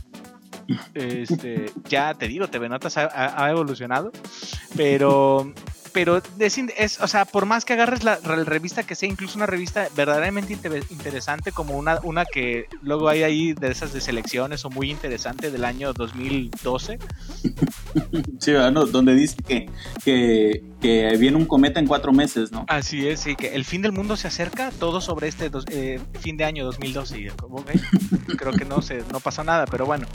[0.95, 4.11] Este, ya te digo, TV Notas ha, evolucionado,
[4.77, 5.53] pero,
[5.97, 9.47] pero es, o sea, por más que agarres la, la revista que sea, incluso una
[9.47, 14.63] revista verdaderamente inter- interesante, como una, una que luego hay ahí de esas de selecciones
[14.67, 16.99] o muy interesante del año 2012,
[18.41, 18.73] Sí, ¿verdad?
[18.73, 19.71] No, donde dice que,
[20.05, 22.67] que, que viene un cometa en cuatro meses, ¿no?
[22.69, 25.99] Así es, sí, que el fin del mundo se acerca, todo sobre este dos- eh,
[26.21, 27.19] fin de año 2012.
[27.21, 27.71] Y yo, como, ok,
[28.39, 30.07] creo que no se, no pasó nada, pero bueno.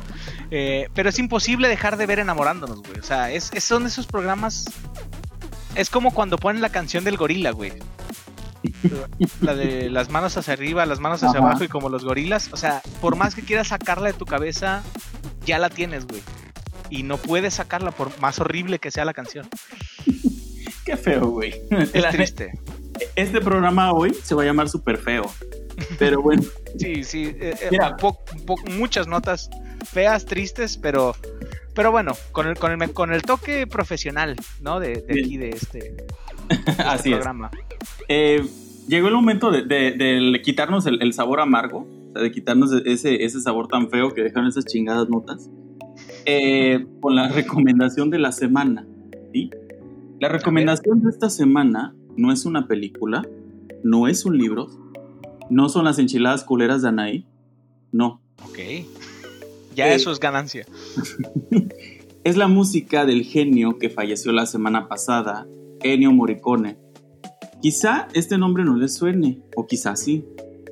[0.52, 3.00] Eh, pero es imposible dejar de ver enamorándonos, güey.
[3.00, 4.66] O sea, es, es- son esos programas.
[5.76, 7.74] Es como cuando ponen la canción del gorila, güey.
[9.42, 11.50] La de las manos hacia arriba, las manos hacia Ajá.
[11.50, 12.50] abajo y como los gorilas.
[12.52, 14.84] O sea, por más que quieras sacarla de tu cabeza,
[15.46, 16.22] ya la tienes, güey.
[16.90, 19.48] Y no puedes sacarla por más horrible que sea la canción.
[20.86, 21.62] Qué feo, güey.
[21.94, 22.60] Es triste.
[23.16, 25.24] Este programa hoy se va a llamar Super Feo.
[25.98, 26.44] Pero bueno,
[26.78, 27.96] Sí, sí, eh, eh, Mira.
[27.98, 29.50] po- po- muchas notas
[29.86, 31.16] feas, tristes, pero,
[31.74, 34.80] pero bueno, con el, con el, con el toque profesional, ¿no?
[34.80, 36.06] De, de aquí, de este, de
[36.68, 37.16] este así es.
[37.16, 37.52] programa.
[38.08, 38.46] Eh,
[38.88, 42.72] llegó el momento de, de- de quitarnos el, el sabor amargo, o sea, de quitarnos
[42.86, 45.50] ese, ese sabor tan feo que dejaron esas chingadas notas,
[46.26, 48.86] eh, con la recomendación de la semana.
[49.34, 49.50] ¿sí?
[50.20, 53.26] La recomendación de esta semana no es una película,
[53.84, 54.68] no es un libro,
[55.50, 57.26] no son las enchiladas culeras de Anaí,
[57.92, 58.22] no.
[58.44, 58.60] Ok.
[59.76, 59.96] Ya Eh.
[59.96, 60.66] eso es ganancia.
[62.24, 65.48] Es la música del genio que falleció la semana pasada,
[65.82, 66.78] Ennio Morricone.
[67.64, 70.24] Quizá este nombre no les suene, o quizá sí,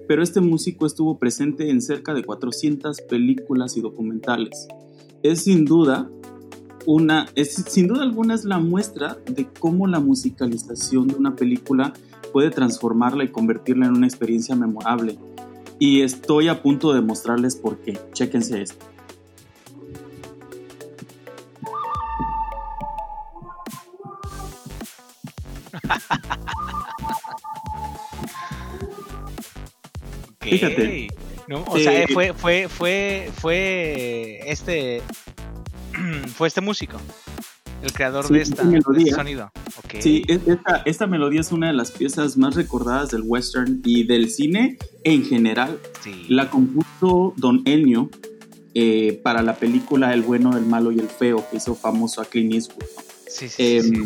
[0.08, 4.68] pero este músico estuvo presente en cerca de 400 películas y documentales.
[5.24, 6.08] Es sin duda
[6.86, 11.94] una, es, sin duda alguna es la muestra de cómo la musicalización de una película
[12.32, 15.18] puede transformarla y convertirla en una experiencia memorable.
[15.80, 17.98] Y estoy a punto de mostrarles por qué.
[18.14, 18.86] Chéquense esto.
[30.42, 31.08] Fíjate.
[31.48, 35.02] No, o Eh, sea, fue, fue, fue, fue este.
[36.36, 36.98] fue este músico,
[37.82, 39.52] el creador Sí, de, esta esta, de este sonido.
[40.00, 44.04] Sí, es- esta, esta melodía es una de las piezas más recordadas del western y
[44.06, 44.78] del cine
[45.14, 45.80] en general.
[46.02, 46.26] Sí.
[46.30, 48.10] La compuso Don Ennio
[48.74, 52.26] eh, para la película El bueno, el malo y el feo que hizo famoso a
[52.26, 52.84] Clint Eastwood.
[53.28, 54.04] Sí, sí, sí, Eh, sí.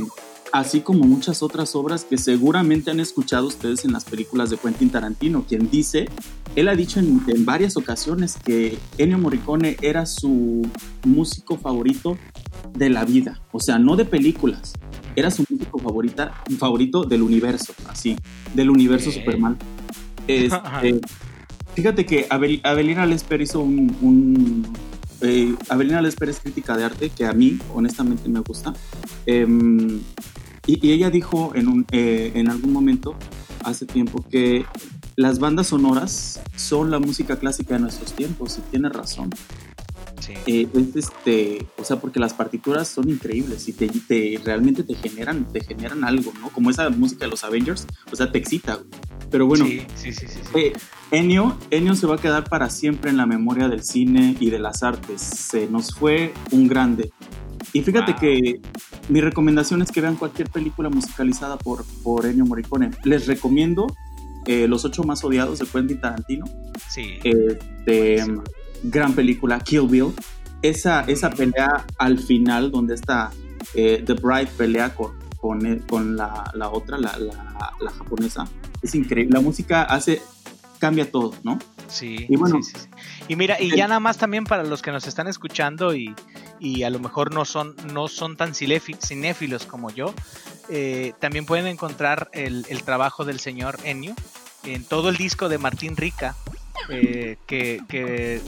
[0.52, 4.92] Así como muchas otras obras que seguramente han escuchado ustedes en las películas de Quentin
[4.92, 6.06] Tarantino, quien dice,
[6.56, 10.62] él ha dicho en, en varias ocasiones que Ennio Morricone era su
[11.06, 12.20] músico favorito
[12.78, 14.74] de la vida, o sea, no de películas,
[15.16, 18.16] era su músico favorita, favorito del universo, así,
[18.54, 19.12] del universo.
[19.12, 19.58] Superman.
[20.28, 21.02] Este,
[21.76, 23.96] fíjate que Abel- Abelina Lesper hizo un...
[24.02, 24.68] un,
[25.22, 28.74] eh, Abelina Lesper es crítica de arte que a mí honestamente me gusta.
[29.26, 30.00] Em,
[30.66, 33.16] y, y ella dijo en, un, eh, en algún momento,
[33.64, 34.66] hace tiempo, que
[35.16, 39.30] las bandas sonoras son la música clásica de nuestros tiempos, y tiene razón.
[40.26, 40.34] Sí.
[40.48, 44.96] Eh, es este, o sea, porque las partituras son increíbles y te, te- realmente te
[44.96, 46.50] generan, te generan algo, ¿no?
[46.50, 48.80] Como esa música de los Avengers, o sea, te excita.
[49.30, 50.60] Pero bueno, sí, sí, sí, sí, sí.
[50.60, 50.74] eh,
[51.12, 54.60] Ennio, Ennio se va a quedar para siempre en la memoria del cine y de
[54.60, 55.22] las artes.
[55.22, 57.12] Se nos fue un grande.
[57.74, 58.22] Y fíjate Wow.
[58.22, 58.62] que
[59.10, 62.92] mi recomendación es que vean cualquier película musicalizada por, por Ennio Morricone.
[63.04, 63.88] Les recomiendo
[64.46, 66.46] eh, Los ocho más odiados de Quentin Tarantino.
[66.90, 67.18] Sí.
[67.24, 68.24] Este,
[68.84, 70.14] gran película, Kill Bill.
[70.62, 73.32] Esa, esa pelea al final, donde está
[73.74, 78.48] eh, The Bride pelea con, con, eh, con la, la otra, la, la- la japonesa,
[78.82, 79.34] es increíble.
[79.34, 80.22] La música hace,
[80.80, 81.60] cambia todo, ¿no?
[81.88, 82.88] Sí, Y bueno, sí, sí.
[83.28, 86.16] Y mira, y ya nada más también para los que nos están escuchando y,
[86.60, 90.14] y a lo mejor no son, no son tan cinéfilos como yo,
[90.70, 94.16] eh, también pueden encontrar el, el trabajo del señor Ennio
[94.64, 96.36] en todo el disco de Martín Rica,
[96.90, 98.42] eh, que, que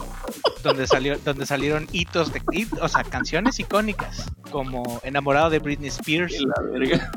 [0.62, 2.42] donde salió, donde salieron hitos de,
[2.80, 7.10] o sea, canciones icónicas como Enamorado de Britney Spears, La verga.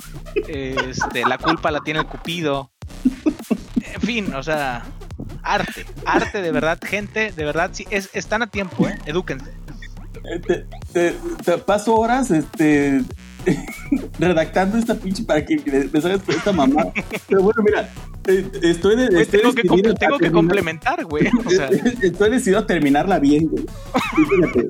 [0.48, 2.72] este, la culpa la tiene el Cupido.
[3.94, 4.86] En fin, o sea,
[5.44, 8.98] arte, arte de verdad, gente, de verdad, sí, es, están a tiempo, ¿eh?
[9.06, 9.52] Edúquense.
[10.24, 13.02] Eh, Te, te- te paso horas este,
[14.20, 15.58] redactando esta pinche para que
[15.92, 16.86] me salgas con esta mamá.
[17.28, 17.90] Pero bueno, mira,
[18.28, 21.28] eh, estoy, de, Güey, estoy tengo que, complementar, güey.
[21.46, 21.68] O sea,
[22.02, 23.66] Estoy decidido a terminarla bien, güey.
[24.16, 24.70] Fíjate.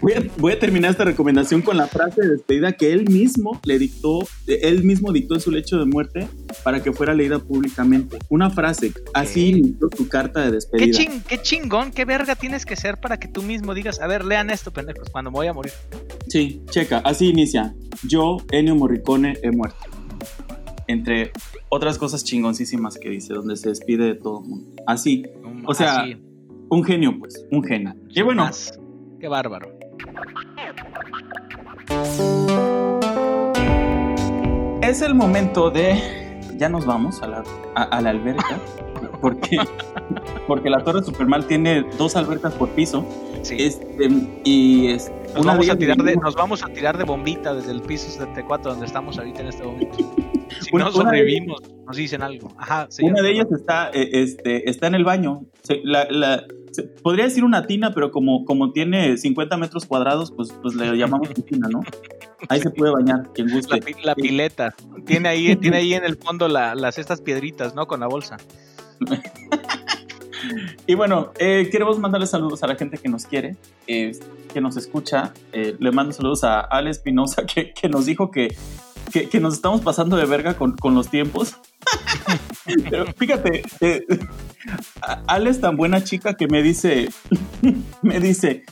[0.00, 3.60] Voy a, voy a terminar esta recomendación con la frase de despedida que él mismo
[3.64, 6.28] le dictó, eh, él mismo dictó en su lecho de muerte
[6.64, 8.18] para que fuera leída públicamente.
[8.28, 10.98] Una frase, así inició su carta de ¿qué, despedida.
[10.98, 14.24] ching, qué chingón, qué verga tienes que ser para que tú mismo digas, a ver,
[14.24, 15.72] lean esto, pendejos, cuando me voy a morir.
[16.28, 17.74] Sí, checa, así inicia.
[18.06, 19.76] Yo, Ennio Morricone, he muerto.
[20.88, 21.32] Entre
[21.68, 24.82] otras cosas chingoncísimas que dice, donde se despide de todo el mundo.
[24.86, 25.24] Así,
[25.66, 26.16] O sea, Así,
[26.68, 27.94] un genio, pues, un genio.
[28.08, 28.78] Y bueno, más.
[29.20, 29.68] Qué bárbaro.
[34.92, 35.98] es el momento de.
[36.58, 38.60] Ya nos vamos a la, a, a la alberca.
[39.20, 39.58] Porque,
[40.46, 43.04] porque la Torre Supermal tiene dos albercas por piso.
[43.42, 43.56] Sí.
[43.58, 44.08] Este,
[44.44, 47.80] y es, Nos vamos, a tirar de, nos vamos a tirar de bombita desde el
[47.82, 49.96] piso 74 donde estamos ahorita en este momento.
[50.60, 52.48] Si Una- no sobrevivimos, nos dicen algo.
[52.58, 53.12] Ajá, señor.
[53.12, 55.44] Una de ellas está, eh, este, está en el baño.
[55.84, 56.44] La- la-
[57.02, 61.28] podría decir una tina, pero como, como tiene 50 metros cuadrados, pues, pues le llamamos
[61.46, 61.80] tina, ¿no?
[62.48, 63.80] Ahí se puede bañar, quien guste.
[64.04, 64.74] la pileta.
[65.06, 67.86] Tiene ahí, tiene ahí en el fondo la- las estas piedritas, ¿no?
[67.86, 68.36] Con la bolsa.
[70.88, 73.56] Y bueno, eh, queremos mandarle saludos a la gente que nos quiere,
[73.86, 74.10] eh,
[74.52, 75.32] que nos escucha.
[75.52, 78.56] Eh, le mando saludos a Ale Espinosa, que, que nos dijo que,
[79.12, 81.56] que, que nos estamos pasando de verga con, con los tiempos.
[82.90, 84.04] Pero fíjate, eh,
[85.26, 87.08] Ale es tan buena chica que me dice,
[88.02, 88.64] me dice,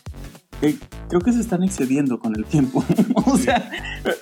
[0.63, 0.77] eh,
[1.09, 2.85] creo que se están excediendo con el tiempo.
[3.27, 3.71] o sea,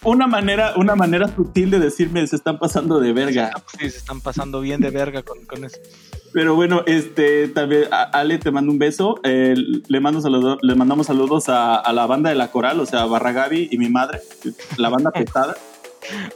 [0.05, 3.51] una manera, una manera sutil de decirme se están pasando de verga.
[3.79, 5.79] Sí, se están pasando bien de verga con, con eso.
[6.33, 9.21] Pero bueno, este también Ale te mando un beso.
[9.23, 9.55] Eh,
[9.87, 13.07] le mando saludo, le mandamos saludos a, a la banda de la coral, o sea,
[13.07, 14.21] Barragabi y mi madre,
[14.77, 15.57] la banda pesada.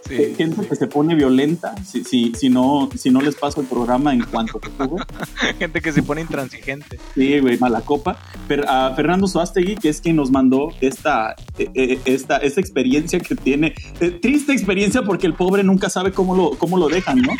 [0.08, 0.34] Sí.
[0.36, 4.12] Gente que se pone violenta si, si, si no si no les paso el programa
[4.12, 4.98] en cuanto que subo.
[5.58, 6.98] Gente que se pone intransigente.
[7.14, 8.18] Sí, güey, mala copa.
[8.48, 13.20] Pero a Fernando Suástegui, que es quien nos mandó esta, eh, eh, esta, esta experiencia
[13.20, 13.74] que tiene.
[14.00, 17.32] Eh, triste experiencia porque el pobre nunca sabe cómo lo, cómo lo dejan, ¿no?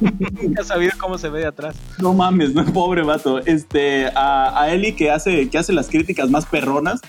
[0.42, 1.76] Nunca he sabido cómo se ve de atrás.
[1.98, 3.38] No mames, no, pobre vato.
[3.40, 7.00] Este, a, a Eli que hace, que hace las críticas más perronas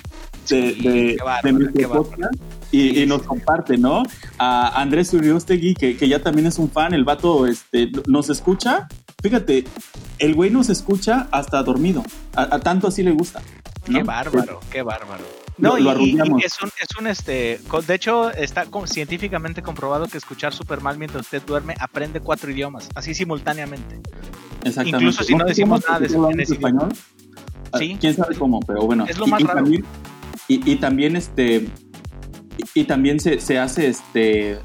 [0.50, 2.30] de, Sí, de, qué bárbaro, de nuestro qué bárbaro.
[2.72, 4.04] Y, y nos comparte, ¿no?
[4.38, 8.88] A Andrés Uriostegui, que, que ya también es un fan, el vato este, nos escucha.
[9.22, 9.66] Fíjate,
[10.20, 12.04] el güey nos escucha hasta dormido.
[12.36, 13.42] A, a tanto así le gusta.
[13.88, 13.98] ¿no?
[14.00, 15.24] Qué bárbaro, qué bárbaro.
[15.58, 20.06] No, lo, y, lo y- es un, es un este, de hecho está científicamente comprobado
[20.08, 24.00] que escuchar super mal mientras usted duerme aprende cuatro idiomas, así simultáneamente.
[24.64, 24.98] Exactamente.
[24.98, 26.90] incluso si no decimos nada de en ese español.
[27.72, 27.98] Ah, Sí.
[28.00, 29.06] Quién sabe cómo, pero bueno.
[29.10, 29.56] Es lo Y- más y raro.
[29.64, 29.86] También,
[30.48, 31.68] y, y también este.
[32.58, 34.60] Y, y también se, se hace este.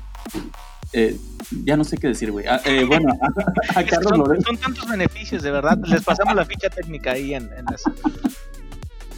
[0.93, 1.17] eh,
[1.65, 2.47] ya no sé qué decir, güey.
[2.47, 3.13] Ah, eh, bueno,
[3.75, 5.79] a, Carlos son, son tantos beneficios, de verdad.
[5.87, 7.83] Les pasamos la ficha técnica ahí en, en las-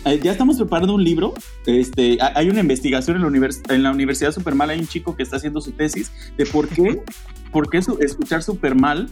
[0.07, 1.33] Eh, ya estamos preparando un libro.
[1.65, 4.69] Este, ha- hay una investigación en la, univers- en la Universidad Supermal.
[4.69, 7.03] Hay un chico que está haciendo su tesis de por qué,
[7.51, 9.09] por qué escuchar Supermal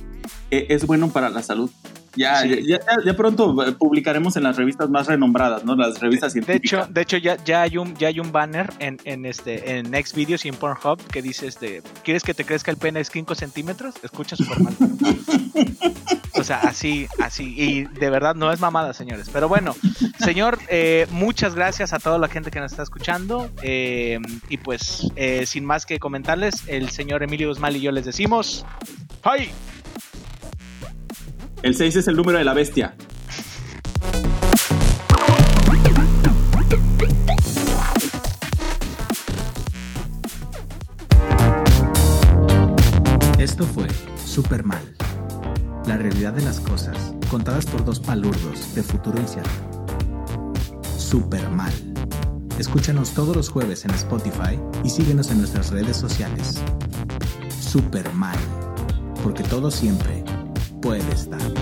[0.50, 1.70] es bueno para la salud.
[2.16, 2.48] Ya, Sí.
[2.66, 5.74] ya, ya- ya pronto eh, publicaremos en las revistas más renombradas, ¿no?
[5.76, 6.92] Las revistas De hecho, científicas.
[6.94, 10.14] de hecho ya, ya hay un ya hay un banner en, en este en Next
[10.14, 13.94] Videos y en Pornhub que dice este ¿quieres que te crezca el pene 5 centímetros?
[14.02, 14.74] Escucha super mal.
[16.34, 17.54] o sea, así, así.
[17.56, 19.28] Y de verdad no es mamada, señores.
[19.32, 19.74] Pero bueno,
[20.18, 23.50] señor, eh, muchas gracias a toda la gente que nos está escuchando.
[23.62, 28.04] eh, y pues, eh, sin más que comentarles, el señor Emilio Guzmán y yo les
[28.04, 28.64] decimos.
[29.22, 29.50] ¡Ay!
[31.62, 32.96] El 6 es el número de la bestia.
[43.38, 43.86] Esto fue
[44.24, 44.82] Super Mal.
[45.86, 46.96] La realidad de las cosas,
[47.30, 49.50] contadas por dos palurdos de futuro incierto.
[50.98, 51.72] Super Mal.
[52.58, 56.60] Escúchanos todos los jueves en Spotify y síguenos en nuestras redes sociales.
[57.60, 58.38] Super Mal.
[59.22, 60.24] Porque todo siempre
[60.82, 61.61] puede estar.